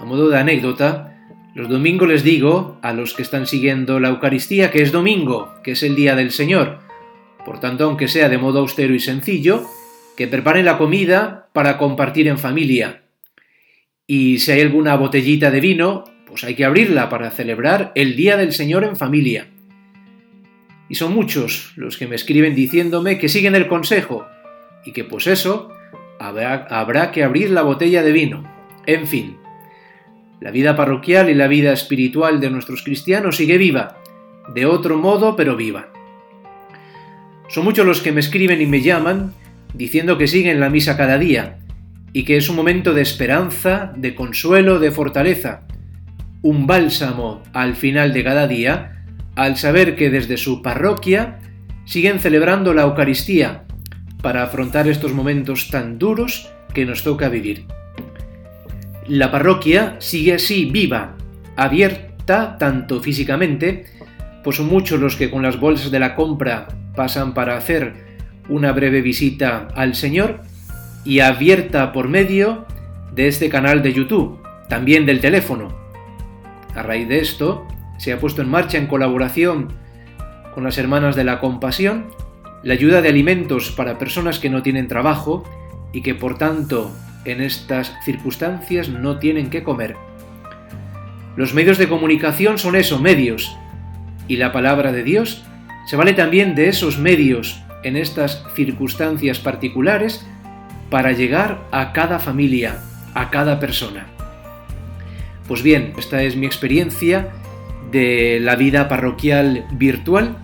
A 0.00 0.04
modo 0.04 0.28
de 0.28 0.38
anécdota, 0.38 1.16
los 1.54 1.68
domingos 1.68 2.08
les 2.08 2.24
digo 2.24 2.78
a 2.82 2.92
los 2.92 3.14
que 3.14 3.22
están 3.22 3.46
siguiendo 3.46 4.00
la 4.00 4.08
Eucaristía 4.08 4.70
que 4.70 4.82
es 4.82 4.92
domingo, 4.92 5.54
que 5.62 5.72
es 5.72 5.82
el 5.82 5.94
día 5.94 6.16
del 6.16 6.30
Señor, 6.30 6.80
por 7.44 7.60
tanto, 7.60 7.84
aunque 7.84 8.08
sea 8.08 8.28
de 8.28 8.38
modo 8.38 8.60
austero 8.60 8.94
y 8.94 9.00
sencillo, 9.00 9.66
que 10.16 10.26
preparen 10.26 10.64
la 10.64 10.78
comida 10.78 11.48
para 11.52 11.76
compartir 11.78 12.26
en 12.26 12.38
familia. 12.38 13.02
Y 14.06 14.38
si 14.38 14.52
hay 14.52 14.62
alguna 14.62 14.96
botellita 14.96 15.50
de 15.50 15.60
vino, 15.60 16.04
pues 16.26 16.44
hay 16.44 16.54
que 16.54 16.64
abrirla 16.64 17.08
para 17.08 17.30
celebrar 17.30 17.92
el 17.94 18.16
Día 18.16 18.36
del 18.36 18.52
Señor 18.52 18.84
en 18.84 18.96
familia. 18.96 19.46
Y 20.94 20.96
son 20.96 21.12
muchos 21.12 21.72
los 21.74 21.96
que 21.96 22.06
me 22.06 22.14
escriben 22.14 22.54
diciéndome 22.54 23.18
que 23.18 23.28
siguen 23.28 23.56
el 23.56 23.66
consejo 23.66 24.28
y 24.84 24.92
que 24.92 25.02
pues 25.02 25.26
eso, 25.26 25.70
habrá, 26.20 26.68
habrá 26.70 27.10
que 27.10 27.24
abrir 27.24 27.50
la 27.50 27.62
botella 27.62 28.04
de 28.04 28.12
vino. 28.12 28.44
En 28.86 29.08
fin, 29.08 29.36
la 30.40 30.52
vida 30.52 30.76
parroquial 30.76 31.30
y 31.30 31.34
la 31.34 31.48
vida 31.48 31.72
espiritual 31.72 32.38
de 32.38 32.48
nuestros 32.50 32.84
cristianos 32.84 33.38
sigue 33.38 33.58
viva, 33.58 33.96
de 34.54 34.66
otro 34.66 34.96
modo 34.96 35.34
pero 35.34 35.56
viva. 35.56 35.88
Son 37.48 37.64
muchos 37.64 37.84
los 37.84 38.00
que 38.00 38.12
me 38.12 38.20
escriben 38.20 38.62
y 38.62 38.66
me 38.66 38.80
llaman 38.80 39.34
diciendo 39.72 40.16
que 40.16 40.28
siguen 40.28 40.60
la 40.60 40.70
misa 40.70 40.96
cada 40.96 41.18
día 41.18 41.58
y 42.12 42.22
que 42.22 42.36
es 42.36 42.48
un 42.48 42.54
momento 42.54 42.94
de 42.94 43.02
esperanza, 43.02 43.92
de 43.96 44.14
consuelo, 44.14 44.78
de 44.78 44.92
fortaleza, 44.92 45.66
un 46.42 46.68
bálsamo 46.68 47.42
al 47.52 47.74
final 47.74 48.12
de 48.12 48.22
cada 48.22 48.46
día 48.46 48.94
al 49.36 49.56
saber 49.56 49.96
que 49.96 50.10
desde 50.10 50.36
su 50.36 50.62
parroquia 50.62 51.38
siguen 51.84 52.20
celebrando 52.20 52.72
la 52.72 52.82
Eucaristía 52.82 53.64
para 54.22 54.42
afrontar 54.42 54.88
estos 54.88 55.12
momentos 55.12 55.68
tan 55.70 55.98
duros 55.98 56.50
que 56.72 56.86
nos 56.86 57.02
toca 57.02 57.28
vivir. 57.28 57.66
La 59.06 59.30
parroquia 59.30 59.96
sigue 59.98 60.34
así 60.34 60.64
viva, 60.70 61.16
abierta 61.56 62.56
tanto 62.58 63.00
físicamente, 63.00 63.84
pues 64.42 64.56
son 64.56 64.66
muchos 64.66 64.98
los 64.98 65.16
que 65.16 65.30
con 65.30 65.42
las 65.42 65.60
bolsas 65.60 65.90
de 65.90 66.00
la 66.00 66.14
compra 66.14 66.68
pasan 66.94 67.34
para 67.34 67.56
hacer 67.56 67.92
una 68.48 68.72
breve 68.72 69.02
visita 69.02 69.68
al 69.74 69.94
Señor 69.94 70.40
y 71.04 71.20
abierta 71.20 71.92
por 71.92 72.08
medio 72.08 72.66
de 73.14 73.28
este 73.28 73.48
canal 73.48 73.82
de 73.82 73.92
YouTube, 73.92 74.40
también 74.68 75.06
del 75.06 75.20
teléfono. 75.20 75.74
A 76.74 76.82
raíz 76.82 77.08
de 77.08 77.20
esto, 77.20 77.66
se 77.98 78.12
ha 78.12 78.18
puesto 78.18 78.42
en 78.42 78.50
marcha 78.50 78.78
en 78.78 78.86
colaboración 78.86 79.72
con 80.54 80.64
las 80.64 80.78
Hermanas 80.78 81.16
de 81.16 81.24
la 81.24 81.40
Compasión 81.40 82.06
la 82.62 82.74
ayuda 82.74 83.02
de 83.02 83.08
alimentos 83.08 83.70
para 83.70 83.98
personas 83.98 84.38
que 84.38 84.48
no 84.48 84.62
tienen 84.62 84.88
trabajo 84.88 85.44
y 85.92 86.00
que 86.02 86.14
por 86.14 86.38
tanto 86.38 86.90
en 87.24 87.40
estas 87.40 87.92
circunstancias 88.04 88.88
no 88.88 89.18
tienen 89.18 89.50
que 89.50 89.62
comer. 89.62 89.96
Los 91.36 91.52
medios 91.52 91.78
de 91.78 91.88
comunicación 91.88 92.58
son 92.58 92.76
eso, 92.76 92.98
medios, 92.98 93.56
y 94.28 94.36
la 94.36 94.52
palabra 94.52 94.92
de 94.92 95.02
Dios 95.02 95.44
se 95.86 95.96
vale 95.96 96.14
también 96.14 96.54
de 96.54 96.68
esos 96.68 96.98
medios 96.98 97.62
en 97.82 97.96
estas 97.96 98.44
circunstancias 98.54 99.38
particulares 99.38 100.26
para 100.90 101.12
llegar 101.12 101.66
a 101.70 101.92
cada 101.92 102.18
familia, 102.18 102.78
a 103.14 103.30
cada 103.30 103.60
persona. 103.60 104.06
Pues 105.46 105.62
bien, 105.62 105.92
esta 105.98 106.22
es 106.22 106.36
mi 106.36 106.46
experiencia 106.46 107.32
de 107.94 108.40
la 108.40 108.56
vida 108.56 108.88
parroquial 108.88 109.64
virtual. 109.70 110.36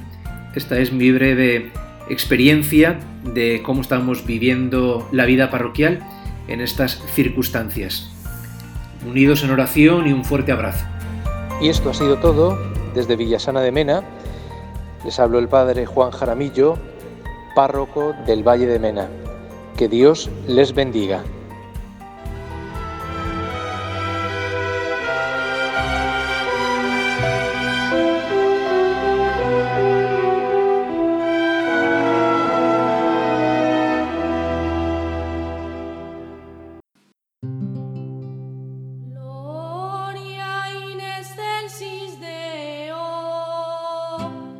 Esta 0.54 0.78
es 0.78 0.92
mi 0.92 1.10
breve 1.10 1.72
experiencia 2.08 3.00
de 3.34 3.60
cómo 3.64 3.80
estamos 3.82 4.24
viviendo 4.24 5.08
la 5.10 5.24
vida 5.24 5.50
parroquial 5.50 5.98
en 6.46 6.60
estas 6.60 7.02
circunstancias. 7.12 8.08
Unidos 9.04 9.42
en 9.42 9.50
oración 9.50 10.06
y 10.06 10.12
un 10.12 10.24
fuerte 10.24 10.52
abrazo. 10.52 10.86
Y 11.60 11.68
esto 11.68 11.90
ha 11.90 11.94
sido 11.94 12.18
todo 12.18 12.56
desde 12.94 13.16
Villasana 13.16 13.60
de 13.60 13.72
Mena. 13.72 14.04
Les 15.04 15.18
habló 15.18 15.40
el 15.40 15.48
padre 15.48 15.86
Juan 15.86 16.12
Jaramillo, 16.12 16.78
párroco 17.56 18.14
del 18.26 18.46
Valle 18.46 18.66
de 18.66 18.78
Mena. 18.78 19.08
Que 19.76 19.88
Dios 19.88 20.30
les 20.46 20.72
bendiga. 20.72 21.24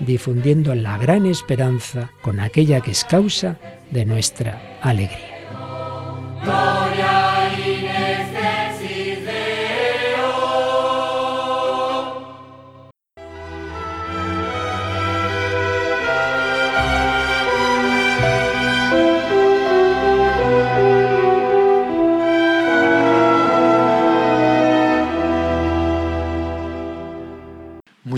difundiendo 0.00 0.74
la 0.74 0.98
gran 0.98 1.26
esperanza 1.26 2.10
con 2.22 2.40
aquella 2.40 2.80
que 2.80 2.90
es 2.90 3.04
causa 3.04 3.56
de 3.90 4.04
nuestra 4.04 4.78
alegría. 4.82 5.40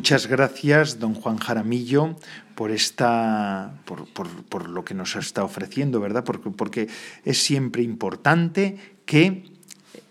Muchas 0.02 0.26
gracias, 0.26 0.98
don 0.98 1.14
Juan 1.14 1.36
Jaramillo, 1.36 2.16
por 2.56 2.72
esta, 2.72 3.72
por, 3.84 4.68
lo 4.68 4.84
que 4.84 4.94
nos 4.94 5.14
está 5.14 5.44
ofreciendo, 5.44 6.00
¿verdad? 6.00 6.24
Porque, 6.24 6.50
porque 6.50 6.88
es 7.24 7.38
siempre 7.38 7.84
importante 7.84 8.78
que 9.06 9.44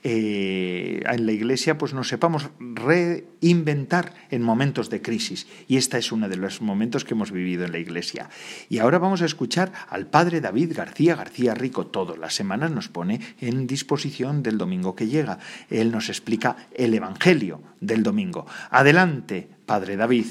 eh, 0.04 1.04
en 1.06 1.26
la 1.26 1.32
Iglesia 1.32 1.78
pues 1.78 1.94
nos 1.94 2.08
sepamos 2.08 2.50
reinventar 2.60 4.14
en 4.30 4.42
momentos 4.42 4.90
de 4.90 5.02
crisis. 5.02 5.48
Y 5.68 5.78
este 5.78 5.98
es 5.98 6.12
uno 6.12 6.28
de 6.28 6.38
los 6.38 6.62
momentos 6.62 7.06
que 7.06 7.14
hemos 7.14 7.32
vivido 7.32 7.66
en 7.66 7.72
la 7.72 7.80
Iglesia. 7.80 8.30
Y 8.70 8.80
ahora 8.80 8.98
vamos 8.98 9.22
a 9.22 9.26
escuchar 9.26 9.72
al 9.90 10.08
Padre 10.08 10.42
David 10.42 10.74
García 10.76 11.16
García 11.16 11.54
Rico. 11.54 11.88
Todas 11.88 12.18
las 12.18 12.34
semanas 12.34 12.72
nos 12.72 12.90
pone 12.90 13.20
en 13.40 13.68
disposición 13.68 14.44
del 14.44 14.58
domingo 14.58 14.96
que 14.96 15.08
llega. 15.08 15.40
Él 15.70 15.92
nos 15.92 16.10
explica 16.10 16.56
el 16.74 16.94
Evangelio 16.94 17.62
del 17.80 18.04
domingo. 18.04 18.46
Adelante, 18.70 19.48
Padre 19.66 19.98
David. 19.98 20.26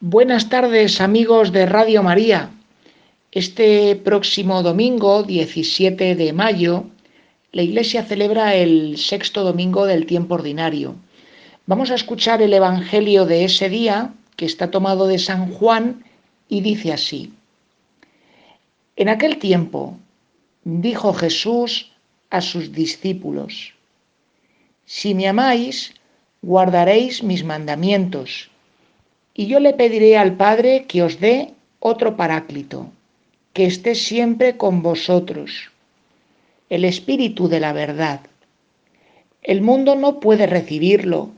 Buenas 0.00 0.48
tardes, 0.48 1.00
amigos 1.00 1.52
de 1.52 1.66
Radio 1.66 2.02
María. 2.02 2.50
Este 3.32 3.94
próximo 3.96 4.62
domingo, 4.62 5.22
17 5.22 6.16
de 6.16 6.32
mayo, 6.32 6.86
la 7.52 7.62
Iglesia 7.62 8.04
celebra 8.04 8.54
el 8.54 8.96
sexto 8.96 9.42
domingo 9.42 9.84
del 9.86 10.06
tiempo 10.06 10.34
ordinario. 10.36 10.94
Vamos 11.66 11.90
a 11.90 11.96
escuchar 11.96 12.42
el 12.42 12.52
Evangelio 12.54 13.26
de 13.26 13.44
ese 13.44 13.68
día, 13.68 14.14
que 14.36 14.44
está 14.44 14.70
tomado 14.70 15.08
de 15.08 15.18
San 15.18 15.52
Juan, 15.52 16.04
y 16.48 16.60
dice 16.60 16.92
así. 16.92 17.32
En 18.94 19.08
aquel 19.08 19.38
tiempo 19.38 19.96
dijo 20.62 21.12
Jesús 21.12 21.90
a 22.30 22.40
sus 22.40 22.70
discípulos, 22.70 23.74
Si 24.84 25.14
me 25.14 25.26
amáis, 25.26 25.94
guardaréis 26.42 27.24
mis 27.24 27.42
mandamientos, 27.42 28.50
y 29.34 29.46
yo 29.46 29.58
le 29.58 29.72
pediré 29.72 30.16
al 30.16 30.36
Padre 30.36 30.84
que 30.86 31.02
os 31.02 31.18
dé 31.18 31.52
otro 31.80 32.16
paráclito, 32.16 32.92
que 33.52 33.66
esté 33.66 33.96
siempre 33.96 34.56
con 34.56 34.82
vosotros 34.82 35.69
el 36.70 36.84
Espíritu 36.84 37.48
de 37.48 37.58
la 37.58 37.72
verdad. 37.72 38.20
El 39.42 39.60
mundo 39.60 39.96
no 39.96 40.20
puede 40.20 40.46
recibirlo 40.46 41.30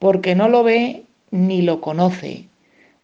porque 0.00 0.34
no 0.34 0.48
lo 0.48 0.64
ve 0.64 1.04
ni 1.30 1.62
lo 1.62 1.80
conoce. 1.80 2.46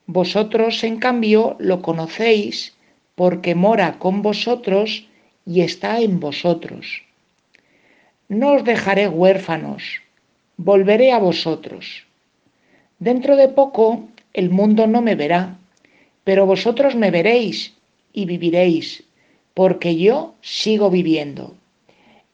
Vosotros, 0.06 0.82
en 0.82 0.98
cambio, 0.98 1.54
lo 1.60 1.82
conocéis 1.82 2.74
porque 3.14 3.54
mora 3.54 4.00
con 4.00 4.22
vosotros 4.22 5.06
y 5.46 5.60
está 5.60 6.00
en 6.00 6.18
vosotros. 6.18 7.04
No 8.28 8.54
os 8.54 8.64
dejaré 8.64 9.06
huérfanos, 9.06 10.02
volveré 10.56 11.12
a 11.12 11.20
vosotros. 11.20 12.04
Dentro 12.98 13.36
de 13.36 13.46
poco 13.46 14.08
el 14.32 14.50
mundo 14.50 14.88
no 14.88 15.02
me 15.02 15.14
verá, 15.14 15.56
pero 16.24 16.46
vosotros 16.46 16.96
me 16.96 17.12
veréis 17.12 17.74
y 18.12 18.24
viviréis, 18.24 19.04
porque 19.54 19.96
yo 19.96 20.34
sigo 20.40 20.90
viviendo 20.90 21.54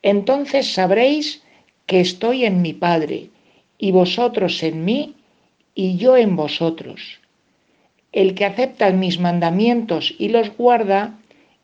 entonces 0.03 0.73
sabréis 0.73 1.43
que 1.87 2.01
estoy 2.01 2.45
en 2.45 2.63
mi 2.63 2.73
Padre, 2.73 3.31
y 3.79 3.91
vosotros 3.91 4.63
en 4.63 4.85
mí, 4.85 5.15
y 5.75 5.97
yo 5.97 6.17
en 6.17 6.37
vosotros. 6.37 7.21
El 8.13 8.35
que 8.35 8.45
acepta 8.45 8.91
mis 8.91 9.19
mandamientos 9.19 10.15
y 10.19 10.29
los 10.29 10.57
guarda, 10.57 11.19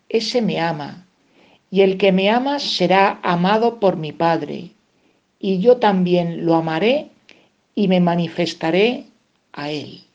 ese 0.09 0.41
me 0.41 0.61
ama, 0.61 1.07
y 1.70 1.82
el 1.82 1.99
que 1.99 2.12
me 2.12 2.30
ama 2.30 2.59
será 2.59 3.20
amado 3.22 3.78
por 3.78 3.97
mi 3.97 4.12
Padre, 4.12 4.70
y 5.39 5.59
yo 5.59 5.76
también 5.76 6.47
lo 6.47 6.55
amaré 6.55 7.09
y 7.74 7.89
me 7.89 8.01
manifestaré 8.01 9.05
a 9.53 9.70
él. 9.70 10.08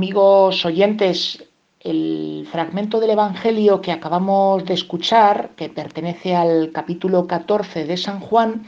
Amigos 0.00 0.64
oyentes, 0.64 1.44
el 1.78 2.48
fragmento 2.50 3.00
del 3.00 3.10
Evangelio 3.10 3.82
que 3.82 3.92
acabamos 3.92 4.64
de 4.64 4.72
escuchar, 4.72 5.50
que 5.56 5.68
pertenece 5.68 6.34
al 6.34 6.72
capítulo 6.72 7.26
14 7.26 7.84
de 7.84 7.98
San 7.98 8.18
Juan, 8.20 8.64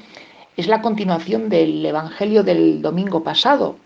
es 0.59 0.67
la 0.67 0.83
continuación 0.83 1.49
del 1.49 1.87
Evangelio 1.87 2.43
del 2.43 2.83
domingo 2.83 3.25
pasado. 3.25 3.77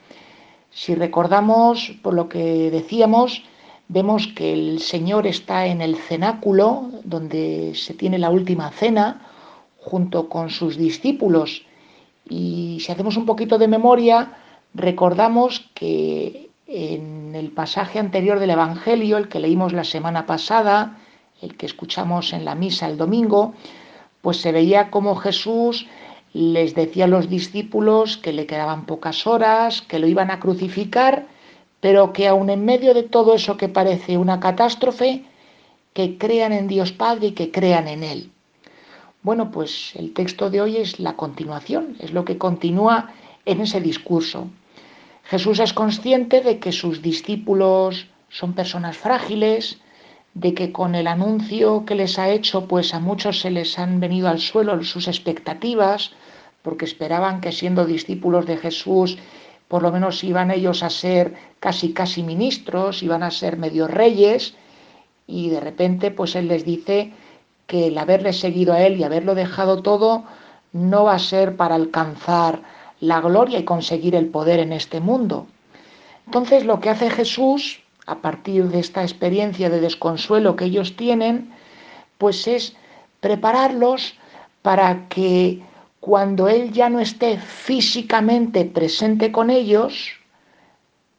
Si 0.73 0.97
recordamos 0.97 1.93
por 2.03 2.15
lo 2.15 2.29
que 2.29 2.69
decíamos, 2.73 3.45
vemos 3.87 4.27
que 4.27 4.53
el 4.53 4.81
Señor 4.81 5.29
está 5.29 5.67
en 5.67 5.83
el 5.83 5.95
cenáculo, 5.95 6.91
donde 7.05 7.75
se 7.77 7.95
tiene 7.95 8.19
la 8.19 8.31
última 8.31 8.73
cena, 8.73 9.25
junto 9.79 10.29
con 10.29 10.51
sus 10.51 10.77
discípulos. 10.77 11.65
Y 12.29 12.79
si 12.81 12.91
hacemos 12.91 13.17
un 13.17 13.25
poquito 13.25 13.57
de 13.57 13.69
memoria, 13.69 14.37
recordamos 14.75 15.71
que 15.75 16.46
en 16.67 17.35
el 17.35 17.51
pasaje 17.51 17.99
anterior 17.99 18.39
del 18.39 18.51
Evangelio, 18.51 19.19
el 19.19 19.29
que 19.29 19.41
leímos 19.41 19.73
la 19.73 19.85
semana 19.85 20.27
pasada, 20.27 20.99
el 21.41 21.57
que 21.57 21.67
escuchamos 21.67 22.33
en 22.33 22.45
la 22.45 22.55
misa 22.55 22.89
el 22.89 22.97
domingo, 22.97 23.55
pues 24.21 24.39
se 24.39 24.53
veía 24.53 24.91
como 24.91 25.15
Jesús 25.17 25.87
les 26.33 26.75
decía 26.75 27.05
a 27.05 27.09
los 27.09 27.31
discípulos 27.31 28.19
que 28.19 28.33
le 28.33 28.47
quedaban 28.47 28.85
pocas 28.85 29.27
horas, 29.27 29.81
que 29.81 29.99
lo 29.99 30.07
iban 30.07 30.31
a 30.31 30.39
crucificar, 30.39 31.27
pero 31.81 32.13
que 32.13 32.29
aun 32.29 32.51
en 32.51 32.65
medio 32.65 32.93
de 32.93 33.05
todo 33.05 33.35
eso 33.35 33.57
que 33.57 33.69
parece 33.69 34.19
una 34.19 34.39
catástrofe, 34.39 35.25
que 35.95 36.19
crean 36.19 36.53
en 36.53 36.69
Dios 36.69 36.93
Padre 36.93 37.29
y 37.29 37.33
que 37.33 37.51
crean 37.51 37.89
en 37.89 38.03
Él. 38.03 38.31
Bueno, 39.23 39.51
pues 39.51 39.97
el 39.97 40.13
texto 40.13 40.51
de 40.51 40.61
hoy 40.61 40.77
es 40.77 41.01
la 41.01 41.17
continuación, 41.17 41.97
es 42.01 42.13
lo 42.13 42.27
que 42.27 42.37
continúa 42.37 43.13
en 43.47 43.63
ese 43.63 43.81
discurso. 43.81 44.49
Jesús 45.29 45.59
es 45.59 45.73
consciente 45.73 46.41
de 46.41 46.61
que 46.61 46.71
sus 46.71 47.03
discípulos 47.03 48.07
son 48.29 48.53
personas 48.53 48.97
frágiles, 48.97 49.81
de 50.35 50.55
que 50.55 50.71
con 50.71 50.95
el 50.95 51.09
anuncio 51.09 51.85
que 51.85 51.97
les 51.97 52.19
ha 52.19 52.29
hecho, 52.29 52.69
pues 52.69 52.95
a 52.95 53.01
muchos 53.01 53.41
se 53.41 53.51
les 53.51 53.77
han 53.79 53.99
venido 53.99 54.29
al 54.29 54.39
suelo 54.39 54.81
sus 54.85 55.09
expectativas, 55.09 56.13
porque 56.63 56.85
esperaban 56.85 57.41
que 57.41 57.51
siendo 57.51 57.87
discípulos 57.87 58.47
de 58.47 58.57
Jesús, 58.57 59.19
por 59.67 59.83
lo 59.83 59.91
menos 59.91 60.23
iban 60.23 60.53
ellos 60.53 60.85
a 60.85 60.91
ser 60.91 61.35
casi 61.59 61.93
casi 61.93 62.23
ministros, 62.23 63.03
iban 63.03 63.25
a 63.25 63.33
ser 63.33 63.57
medio 63.57 63.89
reyes, 63.89 64.55
y 65.27 65.49
de 65.49 65.59
repente 65.59 66.13
pues 66.13 66.37
él 66.37 66.47
les 66.47 66.65
dice 66.65 67.13
que 67.67 67.89
el 67.89 67.99
haberle 67.99 68.33
seguido 68.33 68.75
a 68.75 68.83
él 68.83 68.97
y 68.97 69.03
haberlo 69.03 69.35
dejado 69.35 69.83
todo 69.83 70.23
no 70.73 71.05
va 71.05 71.15
a 71.15 71.19
ser 71.19 71.57
para 71.57 71.75
alcanzar 71.75 72.63
la 73.01 73.21
gloria 73.21 73.59
y 73.59 73.65
conseguir 73.65 74.15
el 74.15 74.27
poder 74.27 74.61
en 74.61 74.73
este 74.73 75.01
mundo. 75.01 75.47
Entonces 76.27 76.65
lo 76.65 76.81
que 76.81 76.91
hace 76.91 77.11
Jesús, 77.11 77.81
a 78.07 78.17
partir 78.17 78.69
de 78.69 78.81
esta 78.81 79.03
experiencia 79.03 79.71
de 79.71 79.81
desconsuelo 79.81 80.57
que 80.57 80.67
ellos 80.67 80.97
tienen, 80.97 81.53
pues 82.19 82.47
es 82.47 82.75
prepararlos 83.21 84.15
para 84.63 85.09
que 85.09 85.63
cuando 86.01 86.49
Él 86.49 86.73
ya 86.73 86.89
no 86.89 87.01
esté 87.01 87.39
físicamente 87.39 88.65
presente 88.65 89.33
con 89.33 89.51
ellos, 89.51 90.13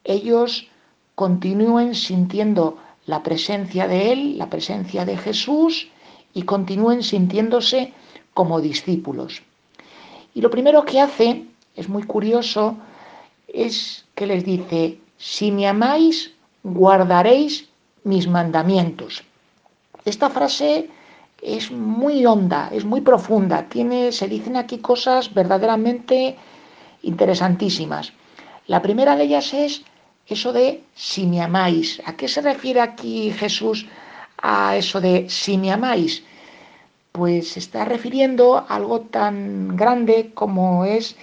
ellos 0.04 0.68
continúen 1.14 1.94
sintiendo 1.94 2.78
la 3.06 3.22
presencia 3.22 3.86
de 3.86 4.12
Él, 4.12 4.38
la 4.38 4.48
presencia 4.48 5.04
de 5.04 5.16
Jesús, 5.16 5.88
y 6.34 6.42
continúen 6.42 7.02
sintiéndose 7.02 7.92
como 8.34 8.60
discípulos. 8.60 9.42
Y 10.34 10.40
lo 10.40 10.50
primero 10.50 10.84
que 10.84 11.00
hace 11.00 11.44
es 11.78 11.88
muy 11.88 12.02
curioso, 12.02 12.76
es 13.46 14.04
que 14.16 14.26
les 14.26 14.44
dice, 14.44 14.98
si 15.16 15.52
me 15.52 15.68
amáis, 15.68 16.32
guardaréis 16.64 17.68
mis 18.02 18.26
mandamientos. 18.26 19.22
Esta 20.04 20.28
frase 20.28 20.90
es 21.40 21.70
muy 21.70 22.26
honda, 22.26 22.68
es 22.72 22.84
muy 22.84 23.00
profunda, 23.00 23.68
tiene, 23.68 24.10
se 24.10 24.26
dicen 24.26 24.56
aquí 24.56 24.78
cosas 24.78 25.32
verdaderamente 25.32 26.36
interesantísimas. 27.02 28.12
La 28.66 28.82
primera 28.82 29.14
de 29.14 29.24
ellas 29.24 29.54
es 29.54 29.82
eso 30.26 30.52
de 30.52 30.82
si 30.94 31.26
me 31.26 31.40
amáis. 31.40 32.02
¿A 32.04 32.16
qué 32.16 32.26
se 32.26 32.40
refiere 32.40 32.80
aquí 32.80 33.30
Jesús 33.30 33.86
a 34.42 34.76
eso 34.76 35.00
de 35.00 35.30
si 35.30 35.56
me 35.56 35.70
amáis? 35.70 36.24
Pues 37.12 37.52
se 37.52 37.60
está 37.60 37.84
refiriendo 37.84 38.58
a 38.58 38.66
algo 38.74 39.02
tan 39.02 39.76
grande 39.76 40.32
como 40.34 40.84
es 40.84 41.16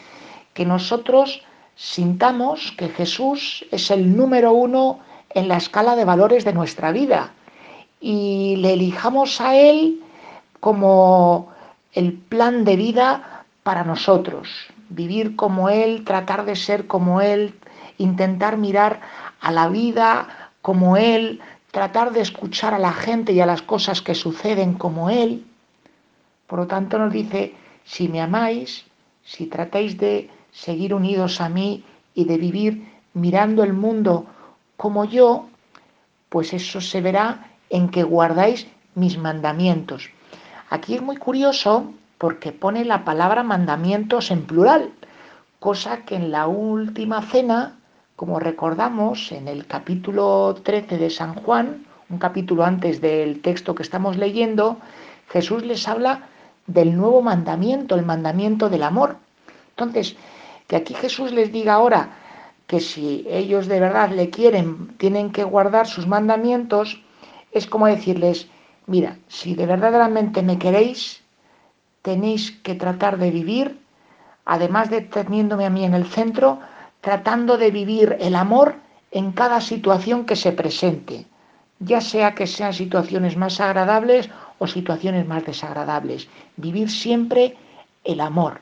que 0.55 0.65
nosotros 0.65 1.43
sintamos 1.75 2.73
que 2.77 2.87
Jesús 2.87 3.65
es 3.71 3.91
el 3.91 4.15
número 4.15 4.53
uno 4.53 4.99
en 5.29 5.49
la 5.49 5.57
escala 5.57 5.97
de 5.97 6.05
valores 6.05 6.45
de 6.45 6.53
nuestra 6.53 6.93
vida 6.93 7.33
y 7.99 8.55
le 8.57 8.73
elijamos 8.73 9.41
a 9.41 9.55
Él 9.57 10.01
como 10.61 11.49
el 11.91 12.13
plan 12.13 12.63
de 12.63 12.77
vida 12.77 13.45
para 13.63 13.83
nosotros. 13.83 14.47
Vivir 14.87 15.35
como 15.35 15.69
Él, 15.69 16.05
tratar 16.05 16.45
de 16.45 16.55
ser 16.55 16.87
como 16.87 17.19
Él, 17.19 17.53
intentar 17.97 18.55
mirar 18.55 19.01
a 19.41 19.51
la 19.51 19.67
vida 19.67 20.51
como 20.61 20.95
Él, 20.95 21.41
tratar 21.71 22.13
de 22.13 22.21
escuchar 22.21 22.73
a 22.73 22.79
la 22.79 22.93
gente 22.93 23.33
y 23.33 23.41
a 23.41 23.45
las 23.45 23.61
cosas 23.61 24.01
que 24.01 24.15
suceden 24.15 24.75
como 24.75 25.09
Él. 25.09 25.45
Por 26.47 26.59
lo 26.59 26.67
tanto 26.67 26.97
nos 26.97 27.11
dice, 27.11 27.55
si 27.83 28.07
me 28.07 28.21
amáis, 28.21 28.85
si 29.25 29.47
tratáis 29.47 29.97
de 29.97 30.29
seguir 30.55 30.93
unidos 30.93 31.41
a 31.41 31.49
mí 31.49 31.83
y 32.13 32.25
de 32.25 32.37
vivir 32.37 32.87
mirando 33.13 33.63
el 33.63 33.73
mundo 33.73 34.25
como 34.77 35.05
yo, 35.05 35.47
pues 36.29 36.53
eso 36.53 36.81
se 36.81 37.01
verá 37.01 37.51
en 37.69 37.89
que 37.89 38.03
guardáis 38.03 38.67
mis 38.95 39.17
mandamientos. 39.17 40.09
Aquí 40.69 40.95
es 40.95 41.01
muy 41.01 41.17
curioso 41.17 41.91
porque 42.17 42.51
pone 42.51 42.85
la 42.85 43.03
palabra 43.03 43.43
mandamientos 43.43 44.31
en 44.31 44.45
plural, 44.45 44.91
cosa 45.59 46.05
que 46.05 46.15
en 46.15 46.31
la 46.31 46.47
última 46.47 47.21
cena 47.21 47.77
como 48.15 48.39
recordamos 48.39 49.33
en 49.33 49.49
el 49.49 49.67
capítulo 49.67 50.55
13 50.63 50.97
de 50.97 51.09
San 51.09 51.35
Juan, 51.35 51.85
un 52.09 52.17
capítulo 52.17 52.63
antes 52.63 53.01
del 53.01 53.41
texto 53.41 53.75
que 53.75 53.83
estamos 53.83 54.15
leyendo, 54.15 54.77
Jesús 55.29 55.65
les 55.65 55.85
habla 55.87 56.29
del 56.65 56.95
nuevo 56.95 57.21
mandamiento, 57.21 57.95
el 57.95 58.05
mandamiento 58.05 58.69
del 58.69 58.83
amor. 58.83 59.17
Entonces, 59.71 60.15
que 60.67 60.75
aquí 60.75 60.93
Jesús 60.93 61.31
les 61.31 61.51
diga 61.51 61.73
ahora 61.75 62.09
que 62.67 62.79
si 62.79 63.25
ellos 63.29 63.67
de 63.67 63.79
verdad 63.79 64.09
le 64.09 64.29
quieren, 64.29 64.95
tienen 64.97 65.31
que 65.31 65.43
guardar 65.43 65.87
sus 65.87 66.07
mandamientos, 66.07 67.01
es 67.51 67.67
como 67.67 67.87
decirles, 67.87 68.47
mira, 68.87 69.17
si 69.27 69.55
de 69.55 69.65
verdaderamente 69.65 70.41
me 70.41 70.57
queréis, 70.57 71.21
tenéis 72.01 72.51
que 72.63 72.75
tratar 72.75 73.17
de 73.17 73.31
vivir, 73.31 73.79
además 74.45 74.89
de 74.89 75.01
teniéndome 75.01 75.65
a 75.65 75.69
mí 75.69 75.85
en 75.85 75.93
el 75.93 76.05
centro, 76.05 76.59
tratando 77.01 77.57
de 77.57 77.71
vivir 77.71 78.17
el 78.19 78.35
amor 78.35 78.75
en 79.11 79.31
cada 79.31 79.61
situación 79.61 80.25
que 80.25 80.35
se 80.35 80.51
presente, 80.51 81.25
ya 81.79 82.01
sea 82.01 82.33
que 82.33 82.47
sean 82.47 82.73
situaciones 82.73 83.37
más 83.37 83.59
agradables 83.61 84.29
o 84.59 84.67
situaciones 84.67 85.27
más 85.27 85.45
desagradables. 85.45 86.27
Vivir 86.57 86.89
siempre 86.89 87.55
el 88.03 88.21
amor. 88.21 88.59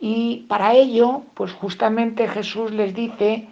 Y 0.00 0.46
para 0.48 0.72
ello, 0.74 1.22
pues 1.34 1.52
justamente 1.52 2.26
Jesús 2.26 2.72
les 2.72 2.94
dice 2.94 3.48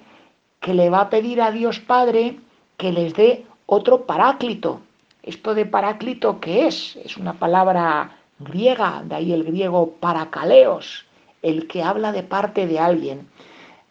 que 0.61 0.75
le 0.75 0.91
va 0.91 1.03
a 1.03 1.11
pedir 1.11 1.43
a 1.43 1.51
Dios 1.51 1.79
Padre 1.79 2.39
que 2.77 2.91
les 2.91 3.15
dé 3.15 3.45
otro 3.67 4.07
paráclito. 4.07 4.81
Esto 5.23 5.55
de 5.55 5.67
paráclito, 5.67 6.41
¿qué 6.41 6.67
es? 6.67 6.97
Es 7.05 7.19
una 7.19 7.35
palabra 7.35 8.17
griega, 8.39 9.03
de 9.05 9.15
ahí 9.15 9.33
el 9.33 9.45
griego 9.45 9.93
paracaleos, 10.01 11.05
el 11.43 11.67
que 11.67 11.83
habla 11.83 12.13
de 12.13 12.23
parte 12.23 12.67
de 12.67 12.79
alguien. 12.79 13.29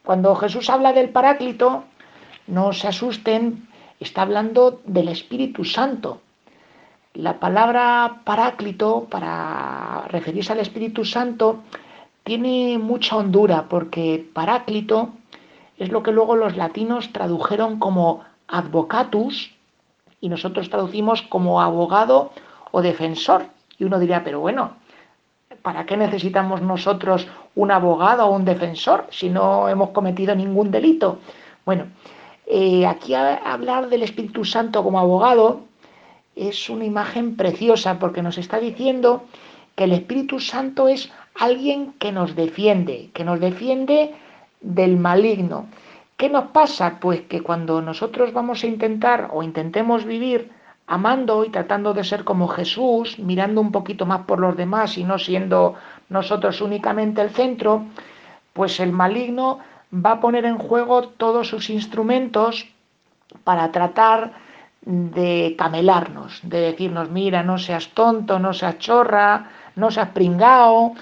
Cuando 0.04 0.36
Jesús 0.36 0.70
habla 0.70 0.94
del 0.94 1.10
Paráclito, 1.10 1.84
no 2.48 2.72
se 2.72 2.88
asusten, 2.88 3.68
está 4.00 4.22
hablando 4.22 4.80
del 4.86 5.10
Espíritu 5.10 5.66
Santo. 5.66 6.22
La 7.14 7.40
palabra 7.40 8.22
Paráclito, 8.24 9.08
para 9.10 10.06
referirse 10.08 10.54
al 10.54 10.62
Espíritu 10.62 11.04
Santo, 11.04 11.60
tiene 12.28 12.78
mucha 12.78 13.16
hondura, 13.16 13.70
porque 13.70 14.30
Paráclito 14.34 15.12
es 15.78 15.94
lo 15.94 16.04
que 16.04 16.12
luego 16.12 16.36
los 16.36 16.58
latinos 16.58 17.14
tradujeron 17.14 17.80
como 17.80 18.26
advocatus 18.50 19.56
y 20.20 20.28
nosotros 20.28 20.70
traducimos 20.70 21.22
como 21.22 21.62
abogado 21.62 22.34
o 22.72 22.82
defensor. 22.82 23.46
Y 23.80 23.86
uno 23.86 23.98
diría, 23.98 24.26
pero 24.26 24.42
bueno, 24.42 24.72
¿para 25.62 25.86
qué 25.86 25.96
necesitamos 25.96 26.62
nosotros 26.62 27.30
un 27.56 27.72
abogado 27.72 28.26
o 28.26 28.36
un 28.36 28.44
defensor 28.44 29.08
si 29.10 29.30
no 29.30 29.70
hemos 29.70 29.92
cometido 29.92 30.36
ningún 30.36 30.70
delito? 30.70 31.20
Bueno, 31.66 31.86
eh, 32.46 32.86
aquí 32.86 33.14
hablar 33.14 33.88
del 33.88 34.04
Espíritu 34.04 34.44
Santo 34.44 34.84
como 34.84 35.00
abogado 35.00 35.62
es 36.36 36.70
una 36.70 36.84
imagen 36.84 37.38
preciosa 37.38 38.00
porque 38.00 38.22
nos 38.22 38.38
está 38.38 38.60
diciendo 38.60 39.24
que 39.78 39.86
el 39.86 39.94
Espíritu 39.94 40.42
Santo 40.42 40.90
es 40.90 41.10
alguien 41.40 41.94
que 41.94 42.12
nos 42.12 42.36
defiende, 42.36 43.10
que 43.14 43.24
nos 43.24 43.40
defiende 43.40 44.16
del 44.62 44.98
maligno. 44.98 45.68
¿Qué 46.18 46.30
nos 46.30 46.46
pasa? 46.46 47.00
Pues 47.00 47.22
que 47.22 47.42
cuando 47.42 47.82
nosotros 47.82 48.34
vamos 48.34 48.64
a 48.64 48.68
intentar 48.68 49.30
o 49.32 49.44
intentemos 49.44 50.04
vivir 50.06 50.52
amando 50.88 51.44
y 51.44 51.50
tratando 51.50 51.94
de 51.94 52.04
ser 52.04 52.24
como 52.24 52.48
Jesús, 52.48 53.20
mirando 53.20 53.62
un 53.62 53.72
poquito 53.72 54.06
más 54.06 54.22
por 54.22 54.40
los 54.40 54.56
demás 54.56 54.98
y 54.98 55.04
no 55.04 55.20
siendo 55.20 55.76
nosotros 56.10 56.62
únicamente 56.62 57.22
el 57.22 57.30
centro, 57.30 57.84
pues 58.54 58.80
el 58.80 58.92
maligno 58.92 59.60
va 59.94 60.14
a 60.14 60.20
poner 60.20 60.46
en 60.46 60.58
juego 60.58 61.10
todos 61.10 61.50
sus 61.50 61.70
instrumentos 61.70 62.68
para 63.44 63.72
tratar 63.72 64.34
de 64.82 65.56
camelarnos, 65.58 66.40
de 66.44 66.62
decirnos, 66.62 67.12
mira, 67.12 67.44
no 67.44 67.58
seas 67.58 67.90
tonto, 67.90 68.40
no 68.40 68.54
seas 68.54 68.80
chorra, 68.80 69.50
no 69.76 69.92
seas 69.92 70.10
pringao, 70.10 70.96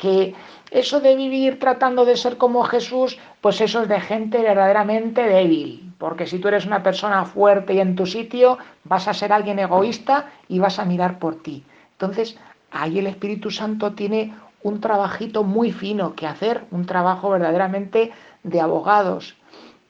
que 0.00 0.34
eso 0.70 1.00
de 1.00 1.14
vivir 1.14 1.58
tratando 1.58 2.06
de 2.06 2.16
ser 2.16 2.38
como 2.38 2.64
Jesús, 2.64 3.18
pues 3.42 3.60
eso 3.60 3.82
es 3.82 3.88
de 3.88 4.00
gente 4.00 4.40
verdaderamente 4.40 5.22
débil, 5.22 5.92
porque 5.98 6.26
si 6.26 6.38
tú 6.38 6.48
eres 6.48 6.64
una 6.64 6.82
persona 6.82 7.26
fuerte 7.26 7.74
y 7.74 7.80
en 7.80 7.96
tu 7.96 8.06
sitio, 8.06 8.56
vas 8.84 9.08
a 9.08 9.12
ser 9.12 9.30
alguien 9.30 9.58
egoísta 9.58 10.30
y 10.48 10.58
vas 10.58 10.78
a 10.78 10.86
mirar 10.86 11.18
por 11.18 11.42
ti. 11.42 11.64
Entonces, 11.92 12.38
ahí 12.70 12.98
el 12.98 13.08
Espíritu 13.08 13.50
Santo 13.50 13.92
tiene 13.92 14.32
un 14.62 14.80
trabajito 14.80 15.44
muy 15.44 15.70
fino 15.70 16.14
que 16.14 16.26
hacer, 16.26 16.64
un 16.70 16.86
trabajo 16.86 17.28
verdaderamente 17.28 18.10
de 18.42 18.60
abogados, 18.62 19.36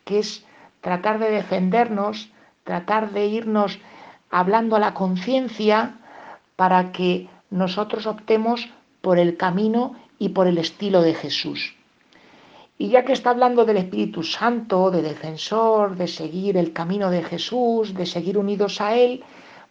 que 0.05 0.19
es 0.19 0.45
tratar 0.81 1.21
de 1.21 1.31
defendernos, 1.31 2.33
tratar 2.65 3.13
de 3.13 3.27
irnos 3.27 3.79
hablando 4.29 4.75
a 4.75 4.81
la 4.81 4.93
conciencia 4.93 5.95
para 6.57 6.91
que 6.91 7.29
nosotros 7.51 8.07
optemos 8.07 8.69
por 9.01 9.19
el 9.19 9.37
camino 9.37 9.95
y 10.19 10.31
por 10.31 10.47
el 10.47 10.59
estilo 10.59 11.03
de 11.03 11.15
Jesús. 11.15 11.75
Y 12.79 12.89
ya 12.89 13.05
que 13.05 13.13
está 13.13 13.31
hablando 13.31 13.65
del 13.65 13.77
Espíritu 13.77 14.23
Santo, 14.23 14.91
de 14.91 15.03
defensor, 15.03 15.97
de 15.97 16.09
seguir 16.09 16.57
el 16.57 16.73
camino 16.73 17.11
de 17.11 17.23
Jesús, 17.23 17.95
de 17.95 18.07
seguir 18.07 18.39
unidos 18.39 18.81
a 18.81 18.97
Él, 18.97 19.23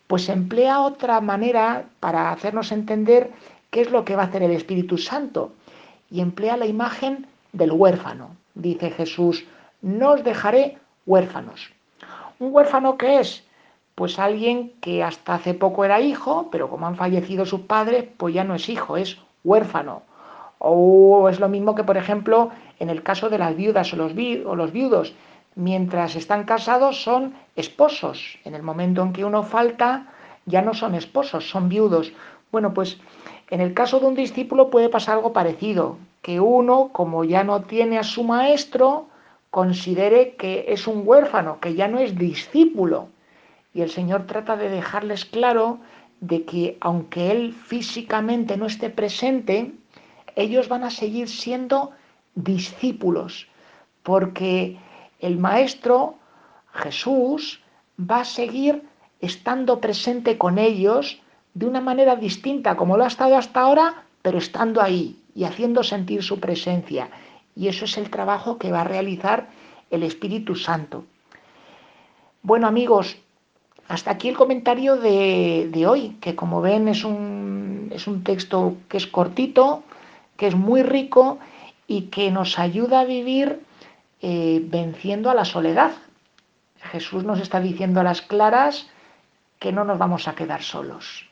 pues 0.06 0.30
emplea 0.30 0.82
otra 0.82 1.20
manera 1.20 1.86
para 2.00 2.32
hacernos 2.32 2.72
entender 2.72 3.32
qué 3.72 3.82
es 3.82 3.92
lo 3.92 4.06
que 4.06 4.16
va 4.16 4.24
a 4.24 4.26
hacer 4.26 4.44
el 4.44 4.52
Espíritu 4.52 4.98
Santo. 4.98 5.54
Y 6.12 6.22
emplea 6.22 6.58
la 6.58 6.68
imagen 6.68 7.28
del 7.52 7.72
huérfano. 7.72 8.36
Dice 8.54 8.92
Jesús, 8.92 9.46
no 9.82 10.12
os 10.12 10.24
dejaré 10.24 10.78
huérfanos. 11.06 11.72
¿Un 12.40 12.54
huérfano 12.54 12.98
qué 12.98 13.20
es? 13.22 13.44
Pues 14.00 14.18
alguien 14.18 14.72
que 14.80 15.04
hasta 15.04 15.34
hace 15.34 15.54
poco 15.54 15.84
era 15.84 16.00
hijo, 16.00 16.48
pero 16.54 16.70
como 16.70 16.88
han 16.88 16.96
fallecido 16.96 17.46
sus 17.46 17.60
padres, 17.60 18.06
pues 18.16 18.34
ya 18.34 18.46
no 18.46 18.56
es 18.56 18.70
hijo, 18.70 18.96
es 18.96 19.18
huérfano. 19.44 20.04
O 20.58 21.28
es 21.28 21.42
lo 21.42 21.50
mismo 21.50 21.76
que, 21.76 21.84
por 21.84 21.98
ejemplo, 21.98 22.50
en 22.80 22.90
el 22.90 23.04
caso 23.04 23.30
de 23.30 23.38
las 23.38 23.58
viudas 23.58 23.92
o 23.92 23.98
los, 23.98 24.14
o 24.46 24.56
los 24.56 24.72
viudos, 24.72 25.16
mientras 25.56 26.16
están 26.16 26.46
casados 26.46 27.04
son 27.04 27.34
esposos. 27.58 28.40
En 28.46 28.56
el 28.56 28.64
momento 28.64 29.04
en 29.04 29.12
que 29.12 29.26
uno 29.26 29.44
falta, 29.44 30.08
ya 30.46 30.62
no 30.62 30.74
son 30.74 30.96
esposos, 30.96 31.50
son 31.50 31.68
viudos. 31.68 32.14
Bueno, 32.54 32.74
pues 32.74 33.02
en 33.50 33.60
el 33.60 33.74
caso 33.74 34.00
de 34.00 34.06
un 34.06 34.16
discípulo 34.16 34.70
puede 34.70 34.88
pasar 34.88 35.16
algo 35.16 35.34
parecido, 35.34 35.98
que 36.22 36.40
uno, 36.40 36.92
como 36.94 37.26
ya 37.26 37.44
no 37.44 37.64
tiene 37.64 37.98
a 37.98 38.04
su 38.04 38.24
maestro, 38.24 39.08
considere 39.52 40.36
que 40.36 40.68
es 40.70 40.88
un 40.88 41.04
huérfano, 41.06 41.60
que 41.60 41.74
ya 41.74 41.90
no 41.90 42.00
es 42.00 42.18
discípulo. 42.18 43.10
Y 43.74 43.82
el 43.82 43.90
Señor 43.90 44.26
trata 44.26 44.56
de 44.58 44.70
dejarles 44.70 45.26
claro 45.26 45.80
de 46.22 46.44
que 46.44 46.78
aunque 46.82 47.32
Él 47.32 47.54
físicamente 47.54 48.58
no 48.58 48.66
esté 48.66 48.90
presente, 48.90 49.74
ellos 50.36 50.68
van 50.68 50.84
a 50.84 50.90
seguir 50.90 51.30
siendo 51.30 51.92
discípulos, 52.36 53.48
porque 54.04 54.78
el 55.20 55.38
Maestro 55.38 56.16
Jesús 56.74 57.62
va 58.00 58.22
a 58.22 58.26
seguir 58.26 58.84
estando 59.22 59.82
presente 59.82 60.38
con 60.38 60.58
ellos 60.58 61.22
de 61.54 61.66
una 61.66 61.82
manera 61.82 62.16
distinta 62.16 62.78
como 62.78 62.96
lo 62.96 63.04
ha 63.04 63.08
estado 63.08 63.36
hasta 63.36 63.62
ahora, 63.62 64.04
pero 64.22 64.38
estando 64.38 64.82
ahí 64.82 65.22
y 65.36 65.44
haciendo 65.44 65.84
sentir 65.84 66.24
su 66.24 66.40
presencia. 66.40 67.10
Y 67.56 67.68
eso 67.68 67.86
es 67.86 67.98
el 67.98 68.10
trabajo 68.10 68.58
que 68.58 68.72
va 68.72 68.82
a 68.82 68.86
realizar 68.86 69.50
el 69.90 70.04
Espíritu 70.04 70.56
Santo. 70.56 71.06
Bueno 72.42 72.68
amigos, 72.68 73.18
hasta 73.90 74.12
aquí 74.12 74.30
el 74.30 74.38
comentario 74.38 74.98
de, 74.98 75.86
hoy, 75.88 76.16
que 76.22 76.36
como 76.36 76.62
ven 76.62 76.88
es 76.88 77.04
un, 77.04 77.90
es 77.92 78.06
un 78.06 78.24
texto 78.24 78.78
que 78.88 78.98
es 78.98 79.08
cortito, 79.08 79.84
que 80.38 80.46
es 80.46 80.54
muy 80.54 80.84
rico 80.84 81.40
y 81.88 82.04
que 82.04 82.30
nos 82.30 82.60
ayuda 82.60 83.00
a 83.00 83.06
vivir 83.06 83.62
eh, 84.22 84.62
venciendo 84.64 85.32
a 85.32 85.34
la 85.34 85.44
soledad. 85.44 85.92
Jesús 86.92 87.24
nos 87.24 87.40
está 87.40 87.60
diciendo 87.60 88.00
a 88.00 88.04
las 88.04 88.22
claras 88.22 88.88
que 89.58 89.72
no 89.72 89.84
nos 89.84 89.98
vamos 89.98 90.28
a 90.28 90.36
quedar 90.36 90.62
solos, 90.62 91.28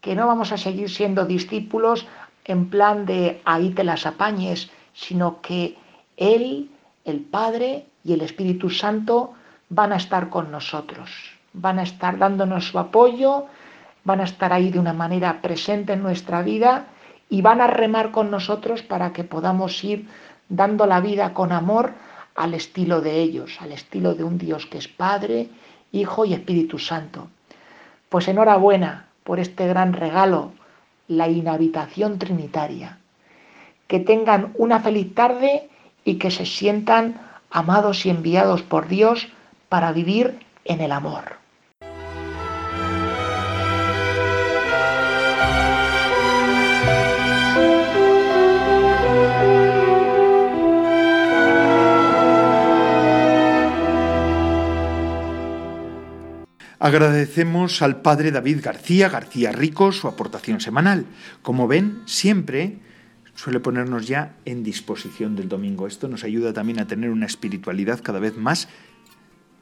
que 0.00 0.14
no 0.14 0.28
vamos 0.28 0.52
a 0.52 0.56
seguir 0.56 0.90
siendo 0.90 1.26
discípulos 1.26 2.06
en 2.44 2.70
plan 2.70 3.06
de 3.06 3.42
ahí 3.44 3.70
te 3.70 3.82
las 3.82 4.06
apañes, 4.06 4.70
sino 4.94 5.40
que 5.40 5.76
Él, 6.16 6.70
el 7.04 7.20
Padre 7.22 7.86
y 8.04 8.12
el 8.12 8.20
Espíritu 8.20 8.70
Santo 8.70 9.34
van 9.68 9.92
a 9.92 9.96
estar 9.96 10.30
con 10.30 10.52
nosotros, 10.52 11.37
van 11.52 11.78
a 11.78 11.82
estar 11.82 12.18
dándonos 12.18 12.68
su 12.68 12.78
apoyo, 12.78 13.46
van 14.04 14.20
a 14.20 14.24
estar 14.24 14.52
ahí 14.52 14.70
de 14.70 14.78
una 14.78 14.92
manera 14.92 15.40
presente 15.42 15.92
en 15.92 16.02
nuestra 16.02 16.42
vida 16.42 16.86
y 17.28 17.42
van 17.42 17.60
a 17.60 17.66
remar 17.66 18.10
con 18.10 18.30
nosotros 18.30 18.82
para 18.82 19.12
que 19.12 19.24
podamos 19.24 19.82
ir 19.84 20.08
dando 20.48 20.86
la 20.86 21.00
vida 21.00 21.34
con 21.34 21.52
amor 21.52 21.92
al 22.34 22.54
estilo 22.54 23.00
de 23.00 23.20
ellos, 23.20 23.58
al 23.60 23.72
estilo 23.72 24.14
de 24.14 24.24
un 24.24 24.38
Dios 24.38 24.66
que 24.66 24.78
es 24.78 24.88
Padre, 24.88 25.48
Hijo 25.92 26.24
y 26.24 26.34
Espíritu 26.34 26.78
Santo. 26.78 27.28
Pues 28.08 28.28
enhorabuena 28.28 29.06
por 29.24 29.40
este 29.40 29.66
gran 29.66 29.92
regalo, 29.92 30.52
la 31.08 31.28
inhabitación 31.28 32.18
trinitaria. 32.18 32.98
Que 33.86 33.98
tengan 33.98 34.52
una 34.56 34.80
feliz 34.80 35.14
tarde 35.14 35.68
y 36.04 36.14
que 36.14 36.30
se 36.30 36.46
sientan 36.46 37.20
amados 37.50 38.06
y 38.06 38.10
enviados 38.10 38.62
por 38.62 38.88
Dios 38.88 39.28
para 39.68 39.92
vivir 39.92 40.38
en 40.68 40.80
el 40.80 40.92
amor. 40.92 41.38
Agradecemos 56.80 57.82
al 57.82 58.02
padre 58.02 58.30
David 58.30 58.60
García 58.62 59.08
García 59.08 59.50
Rico 59.50 59.90
su 59.90 60.06
aportación 60.06 60.60
semanal. 60.60 61.06
Como 61.42 61.66
ven, 61.66 62.02
siempre 62.06 62.78
suele 63.34 63.58
ponernos 63.58 64.06
ya 64.06 64.36
en 64.44 64.62
disposición 64.62 65.34
del 65.34 65.48
domingo. 65.48 65.88
Esto 65.88 66.08
nos 66.08 66.22
ayuda 66.22 66.52
también 66.52 66.78
a 66.78 66.86
tener 66.86 67.10
una 67.10 67.26
espiritualidad 67.26 68.00
cada 68.02 68.20
vez 68.20 68.36
más 68.36 68.68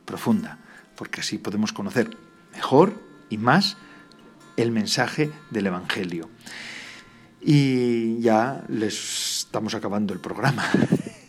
profunda, 0.04 0.58
porque 0.96 1.20
así 1.20 1.38
podemos 1.38 1.72
conocer 1.72 2.16
mejor 2.52 3.00
y 3.28 3.38
más 3.38 3.76
el 4.56 4.72
mensaje 4.72 5.30
del 5.50 5.66
Evangelio. 5.66 6.28
Y 7.40 8.20
ya 8.20 8.64
les 8.68 9.38
estamos 9.40 9.74
acabando 9.74 10.12
el 10.12 10.20
programa. 10.20 10.64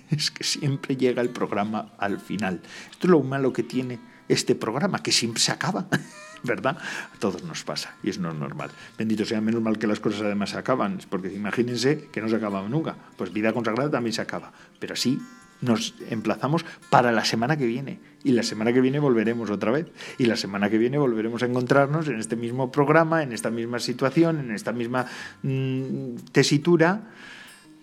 Es 0.10 0.32
que 0.32 0.46
siempre 0.46 0.96
llega 0.96 1.22
el 1.22 1.32
programa 1.32 1.92
al 1.98 2.22
final. 2.22 2.62
Esto 2.90 3.08
es 3.08 3.12
lo 3.12 3.20
malo 3.24 3.52
que 3.52 3.62
tiene 3.62 4.00
este 4.30 4.56
programa, 4.56 5.04
que 5.04 5.12
siempre 5.12 5.42
se 5.42 5.52
acaba, 5.52 5.88
¿verdad? 6.44 6.78
A 7.14 7.20
todos 7.20 7.44
nos 7.44 7.66
pasa 7.66 7.94
y 8.02 8.10
es 8.10 8.18
no 8.18 8.34
normal. 8.34 8.72
Bendito 8.98 9.26
sea, 9.26 9.42
menos 9.42 9.62
mal 9.62 9.78
que 9.78 9.86
las 9.86 10.00
cosas 10.00 10.22
además 10.22 10.52
se 10.52 10.58
acaban, 10.58 11.00
porque 11.10 11.34
imagínense 11.34 12.08
que 12.10 12.22
no 12.22 12.30
se 12.30 12.38
acaba 12.38 12.62
nunca. 12.70 12.96
Pues 13.18 13.34
vida 13.34 13.52
consagrada 13.52 13.92
también 13.92 14.14
se 14.14 14.22
acaba, 14.22 14.54
pero 14.80 14.94
así 14.94 15.20
nos 15.62 15.96
emplazamos 16.10 16.66
para 16.90 17.12
la 17.12 17.26
semana 17.26 17.58
que 17.58 17.66
viene. 17.66 18.00
Y 18.24 18.32
la 18.32 18.44
semana 18.44 18.74
que 18.74 18.82
viene 18.82 19.00
volveremos 19.00 19.50
otra 19.50 19.72
vez. 19.72 19.88
Y 20.18 20.26
la 20.26 20.36
semana 20.36 20.70
que 20.70 20.78
viene 20.78 20.98
volveremos 20.98 21.44
a 21.44 21.46
encontrarnos 21.46 22.08
en 22.08 22.20
este 22.20 22.36
mismo 22.36 22.72
programa, 22.72 23.24
en 23.24 23.34
esta 23.34 23.50
misma 23.50 23.80
situación, 23.80 24.40
en 24.40 24.52
esta 24.52 24.72
misma 24.72 25.06
mm, 25.44 26.16
tesitura, 26.32 27.10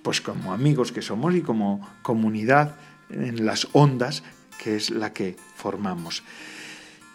pues 0.03 0.20
como 0.20 0.53
amigos 0.53 0.93
que 0.93 1.03
somos 1.03 1.35
y 1.35 1.41
como 1.41 1.89
comunidad 2.03 2.77
en 3.11 3.47
las 3.47 3.68
ondas 3.72 4.22
que 4.62 4.77
es 4.77 4.91
la 4.91 5.12
que 5.12 5.37
formamos. 5.57 6.22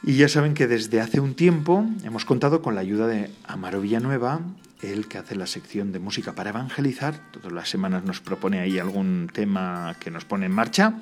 Y 0.02 0.16
ya 0.16 0.30
saben 0.30 0.54
que 0.54 0.68
desde 0.68 1.02
hace 1.02 1.20
un 1.20 1.36
tiempo 1.36 1.86
hemos 2.04 2.24
contado 2.24 2.62
con 2.62 2.74
la 2.74 2.82
ayuda 2.82 3.08
de 3.08 3.30
Amaro 3.46 3.82
Villanueva, 3.82 4.40
él 4.82 5.08
que 5.10 5.18
hace 5.18 5.36
la 5.36 5.46
sección 5.46 5.92
de 5.92 6.00
música 6.00 6.36
para 6.36 6.52
evangelizar. 6.52 7.20
Todas 7.32 7.52
las 7.52 7.70
semanas 7.70 8.06
nos 8.06 8.22
propone 8.22 8.60
ahí 8.60 8.80
algún 8.80 9.30
tema 9.32 9.98
que 10.00 10.10
nos 10.10 10.24
pone 10.24 10.46
en 10.46 10.54
marcha. 10.54 11.02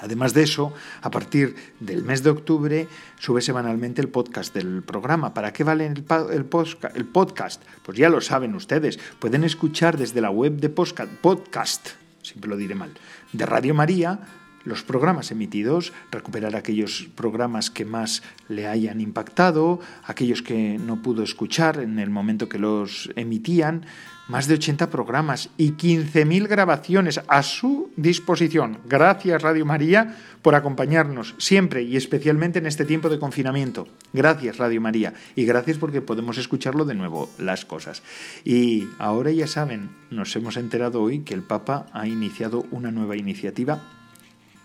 Además 0.00 0.32
de 0.32 0.42
eso, 0.42 0.72
a 1.02 1.10
partir 1.10 1.56
del 1.80 2.04
mes 2.04 2.22
de 2.22 2.30
octubre 2.30 2.88
sube 3.18 3.40
semanalmente 3.40 4.00
el 4.00 4.08
podcast 4.08 4.54
del 4.54 4.82
programa. 4.82 5.34
¿Para 5.34 5.52
qué 5.52 5.64
vale 5.64 5.86
el, 5.86 6.04
el, 6.32 7.04
podcast? 7.06 7.62
Pues 7.82 7.98
ya 7.98 8.08
lo 8.08 8.20
saben 8.20 8.54
ustedes. 8.54 8.98
Pueden 9.18 9.42
escuchar 9.42 9.96
desde 9.98 10.20
la 10.20 10.30
web 10.30 10.60
de 10.60 10.68
podcast, 10.68 11.88
siempre 12.22 12.48
lo 12.48 12.56
diré 12.56 12.76
mal, 12.76 12.92
de 13.32 13.46
Radio 13.46 13.74
María 13.74 14.20
los 14.64 14.82
programas 14.82 15.30
emitidos, 15.30 15.92
recuperar 16.10 16.56
aquellos 16.56 17.08
programas 17.14 17.70
que 17.70 17.84
más 17.84 18.22
le 18.48 18.66
hayan 18.66 19.00
impactado, 19.00 19.80
aquellos 20.04 20.42
que 20.42 20.78
no 20.78 21.02
pudo 21.02 21.22
escuchar 21.22 21.80
en 21.80 21.98
el 21.98 22.10
momento 22.10 22.48
que 22.48 22.58
los 22.58 23.10
emitían, 23.16 23.86
más 24.28 24.48
de 24.48 24.54
80 24.54 24.88
programas 24.90 25.50
y 25.58 25.72
15.000 25.72 26.48
grabaciones 26.48 27.20
a 27.28 27.42
su 27.42 27.90
disposición. 27.96 28.78
Gracias 28.86 29.42
Radio 29.42 29.66
María 29.66 30.16
por 30.40 30.54
acompañarnos 30.54 31.34
siempre 31.38 31.82
y 31.82 31.96
especialmente 31.96 32.58
en 32.58 32.66
este 32.66 32.84
tiempo 32.84 33.08
de 33.10 33.18
confinamiento. 33.18 33.86
Gracias 34.12 34.56
Radio 34.56 34.80
María 34.80 35.12
y 35.36 35.44
gracias 35.44 35.76
porque 35.78 36.00
podemos 36.00 36.38
escucharlo 36.38 36.84
de 36.84 36.94
nuevo 36.94 37.28
las 37.38 37.64
cosas. 37.64 38.02
Y 38.44 38.88
ahora 38.98 39.30
ya 39.30 39.46
saben, 39.46 39.90
nos 40.10 40.34
hemos 40.36 40.56
enterado 40.56 41.02
hoy 41.02 41.20
que 41.20 41.34
el 41.34 41.42
Papa 41.42 41.86
ha 41.92 42.06
iniciado 42.06 42.64
una 42.70 42.90
nueva 42.90 43.16
iniciativa 43.16 43.82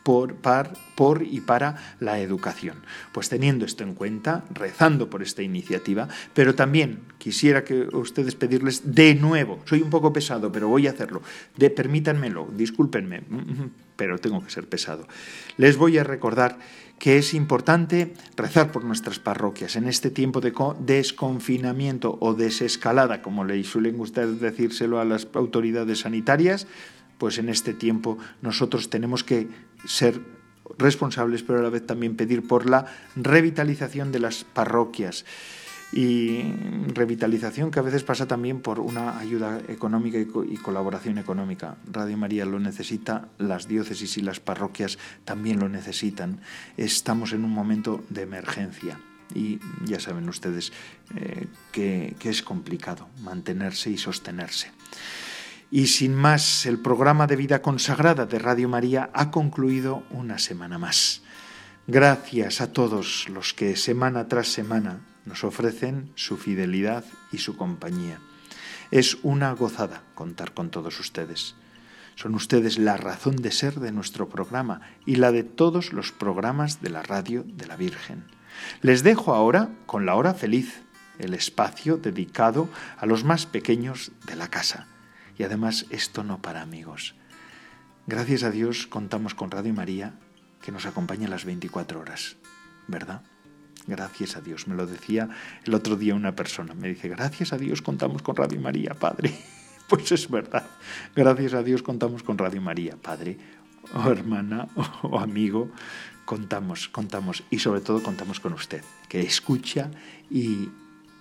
por, 0.04 0.36
por 0.96 1.24
y 1.24 1.42
para 1.42 1.76
la 2.00 2.20
educación. 2.20 2.78
Pues 3.12 3.30
teniendo 3.30 3.66
esto 3.66 3.84
en 3.84 3.94
cuenta, 3.94 4.46
rezando 4.52 5.10
por 5.10 5.22
esta 5.22 5.42
iniciativa, 5.42 6.08
pero 6.34 6.56
también 6.56 7.02
quisiera 7.18 7.64
que 7.64 7.88
ustedes 7.94 8.36
pedirles 8.36 8.94
de 8.96 9.16
nuevo, 9.16 9.60
soy 9.66 9.82
un 9.82 9.90
poco 9.90 10.14
pesado, 10.14 10.52
pero 10.52 10.68
voy 10.68 10.88
a 10.88 10.92
hacerlo, 10.92 11.22
de, 11.58 11.70
permítanmelo, 11.70 12.48
discúlpenme, 12.56 13.22
pero 13.96 14.18
tengo 14.18 14.44
que 14.44 14.50
ser 14.50 14.68
pesado. 14.68 15.08
Les 15.58 15.78
voy 15.78 15.98
a 15.98 16.04
recordar 16.04 16.58
que 17.00 17.18
es 17.18 17.34
importante 17.34 18.14
rezar 18.36 18.72
por 18.72 18.84
nuestras 18.84 19.20
parroquias 19.20 19.78
en 19.78 19.88
este 19.88 20.12
tiempo 20.12 20.42
de 20.42 20.54
desconfinamiento 20.80 22.18
o 22.20 22.34
desescalada, 22.34 23.22
como 23.22 23.46
le 23.46 23.64
suelen 23.64 23.98
gustar 23.98 24.28
decírselo 24.28 25.00
a 25.00 25.06
las 25.06 25.28
autoridades 25.34 26.00
sanitarias, 26.00 26.68
pues 27.20 27.38
en 27.38 27.50
este 27.50 27.76
tiempo 27.76 28.18
nosotros 28.42 28.90
tenemos 28.90 29.24
que 29.24 29.48
ser 29.86 30.20
responsables, 30.80 31.44
pero 31.44 31.60
a 31.60 31.62
la 31.62 31.70
vez 31.70 31.86
también 31.86 32.16
pedir 32.16 32.48
por 32.48 32.68
la 32.68 32.86
revitalización 33.16 34.12
de 34.12 34.20
las 34.20 34.44
parroquias 34.44 35.26
y 35.92 36.44
revitalización 36.94 37.72
que 37.72 37.80
a 37.80 37.84
veces 37.84 38.04
pasa 38.04 38.28
también 38.28 38.62
por 38.62 38.80
una 38.80 39.18
ayuda 39.18 39.60
económica 39.68 40.20
y, 40.20 40.58
colaboración 40.58 41.18
económica. 41.18 41.78
Radio 41.92 42.16
María 42.16 42.46
lo 42.46 42.60
necesita, 42.60 43.30
las 43.38 43.68
diócesis 43.68 44.18
y 44.18 44.22
las 44.22 44.40
parroquias 44.40 45.00
también 45.26 45.60
lo 45.60 45.68
necesitan. 45.68 46.42
Estamos 46.78 47.34
en 47.34 47.44
un 47.44 47.52
momento 47.52 48.04
de 48.10 48.22
emergencia 48.22 49.00
y 49.34 49.60
ya 49.84 50.00
saben 50.00 50.30
ustedes 50.30 50.72
eh, 51.16 51.48
que 51.72 52.16
es 52.24 52.44
complicado 52.44 53.10
mantenerse 53.22 53.90
y 53.90 53.98
sostenerse. 53.98 54.72
Y 55.72 55.86
sin 55.88 56.16
más, 56.16 56.66
el 56.66 56.80
programa 56.80 57.28
de 57.28 57.36
vida 57.36 57.62
consagrada 57.62 58.26
de 58.26 58.40
Radio 58.40 58.68
María 58.68 59.12
ha 59.14 59.30
concluido 59.30 60.04
una 60.10 60.40
semana 60.40 60.80
más. 60.80 61.22
Gracias 61.86 62.60
a 62.60 62.74
todos 62.74 63.30
los 63.30 63.54
que 63.54 63.76
semana 63.76 64.28
tras 64.28 64.48
semana 64.48 65.02
nos 65.26 65.44
ofrecen 65.44 66.12
su 66.16 66.38
fidelidad 66.38 67.06
y 67.32 67.38
su 67.38 67.56
compañía. 67.56 68.20
Es 68.90 69.20
una 69.22 69.52
gozada 69.52 70.02
contar 70.16 70.56
con 70.56 70.72
todos 70.72 71.00
ustedes. 71.00 71.54
Son 72.16 72.34
ustedes 72.34 72.80
la 72.80 72.98
razón 72.98 73.36
de 73.36 73.52
ser 73.52 73.80
de 73.80 73.92
nuestro 73.92 74.28
programa 74.28 74.82
y 75.06 75.18
la 75.18 75.32
de 75.32 75.44
todos 75.44 75.94
los 75.94 76.12
programas 76.12 76.82
de 76.82 76.90
la 76.90 77.04
radio 77.04 77.44
de 77.46 77.68
la 77.68 77.76
Virgen. 77.76 78.24
Les 78.82 79.04
dejo 79.04 79.36
ahora 79.36 79.70
con 79.86 80.08
la 80.08 80.16
hora 80.16 80.34
feliz, 80.34 80.82
el 81.20 81.36
espacio 81.36 81.98
dedicado 81.98 82.70
a 82.98 83.06
los 83.06 83.24
más 83.24 83.46
pequeños 83.46 84.12
de 84.26 84.36
la 84.36 84.48
casa 84.48 84.88
y 85.40 85.44
además 85.44 85.86
esto 85.90 86.24
no 86.24 86.42
para 86.42 86.62
amigos. 86.62 87.16
Gracias 88.06 88.44
a 88.44 88.52
Dios 88.52 88.86
contamos 88.88 89.34
con 89.34 89.50
Radio 89.50 89.74
María 89.74 90.14
que 90.62 90.74
nos 90.74 90.86
acompaña 90.86 91.30
las 91.30 91.46
24 91.46 92.02
horas, 92.02 92.36
¿verdad? 92.88 93.22
Gracias 93.88 94.36
a 94.36 94.42
Dios. 94.42 94.68
Me 94.68 94.76
lo 94.76 94.86
decía 94.86 95.30
el 95.64 95.74
otro 95.74 95.96
día 95.96 96.14
una 96.14 96.36
persona. 96.36 96.74
Me 96.74 96.90
dice, 96.90 97.08
gracias 97.08 97.54
a 97.54 97.58
Dios 97.58 97.82
contamos 97.82 98.22
con 98.22 98.36
Radio 98.36 98.60
María, 98.60 98.94
Padre. 98.94 99.34
Pues 99.90 100.12
es 100.12 100.30
verdad. 100.30 100.68
Gracias 101.16 101.56
a 101.56 101.64
Dios 101.64 101.82
contamos 101.82 102.22
con 102.22 102.38
Radio 102.38 102.62
María, 102.62 102.96
Padre 102.96 103.40
o 103.96 104.12
hermana 104.12 104.68
o 105.02 105.20
amigo. 105.20 105.72
Contamos, 106.26 106.90
contamos 106.90 107.44
y 107.50 107.58
sobre 107.58 107.82
todo 107.82 108.04
contamos 108.04 108.40
con 108.40 108.54
usted, 108.54 108.84
que 109.08 109.22
escucha 109.22 109.90
y 110.30 110.70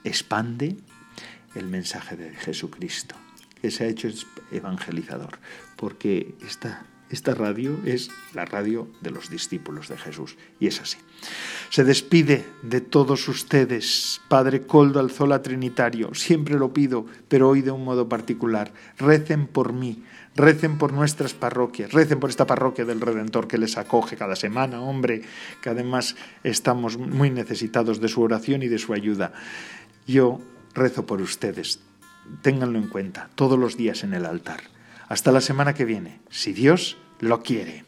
expande 0.05 0.77
el 1.55 1.67
mensaje 1.67 2.19
de 2.19 2.35
Jesucristo 2.35 3.17
que 3.61 3.71
se 3.71 3.85
ha 3.85 3.89
hecho 3.89 4.09
evangelizador, 4.51 5.39
porque 5.77 6.35
esta 6.47 6.85
esta 7.11 7.35
radio 7.35 7.79
es 7.87 8.11
la 8.35 8.45
radio 8.45 8.87
de 9.01 9.11
los 9.11 9.31
discípulos 9.31 9.89
de 9.89 9.97
Jesús. 9.97 10.37
Y 10.61 10.67
es 10.67 10.81
así. 10.81 10.99
Se 11.71 11.83
despide 11.85 12.45
de 12.63 12.83
todos 12.83 13.29
ustedes, 13.29 14.21
Padre 14.29 14.67
Coldo 14.67 15.01
Alzola 15.01 15.41
Trinitario. 15.41 16.15
Siempre 16.15 16.59
lo 16.59 16.73
pido, 16.75 17.07
pero 17.29 17.49
hoy 17.49 17.63
de 17.63 17.71
un 17.71 17.85
modo 17.85 18.09
particular. 18.09 18.73
Recen 18.99 19.47
por 19.47 19.73
mí, 19.73 20.05
recen 20.37 20.77
por 20.77 20.93
nuestras 20.93 21.33
parroquias, 21.33 21.93
recen 21.93 22.21
por 22.21 22.29
esta 22.29 22.47
parroquia 22.47 22.85
del 22.85 23.01
Redentor 23.01 23.49
que 23.49 23.59
les 23.59 23.79
acoge 23.79 24.17
cada 24.17 24.37
semana, 24.37 24.83
hombre, 24.83 25.23
que 25.63 25.71
además 25.71 26.15
estamos 26.45 26.99
muy 26.99 27.31
necesitados 27.31 28.01
de 28.01 28.09
su 28.09 28.21
oración 28.21 28.63
y 28.63 28.69
de 28.69 28.79
su 28.79 28.93
ayuda. 28.93 29.33
Yo 30.07 30.41
rezo 30.75 31.07
por 31.07 31.23
ustedes. 31.23 31.81
Ténganlo 32.43 32.79
en 32.79 32.89
cuenta 32.89 33.31
todos 33.35 33.59
los 33.59 33.77
días 33.77 34.05
en 34.05 34.15
el 34.15 34.27
altar. 34.27 34.61
Hasta 35.09 35.33
la 35.33 35.41
semana 35.41 35.75
que 35.75 35.85
viene, 35.85 36.21
si 36.31 36.53
Dios 36.53 36.99
lo 37.21 37.43
quiere. 37.43 37.88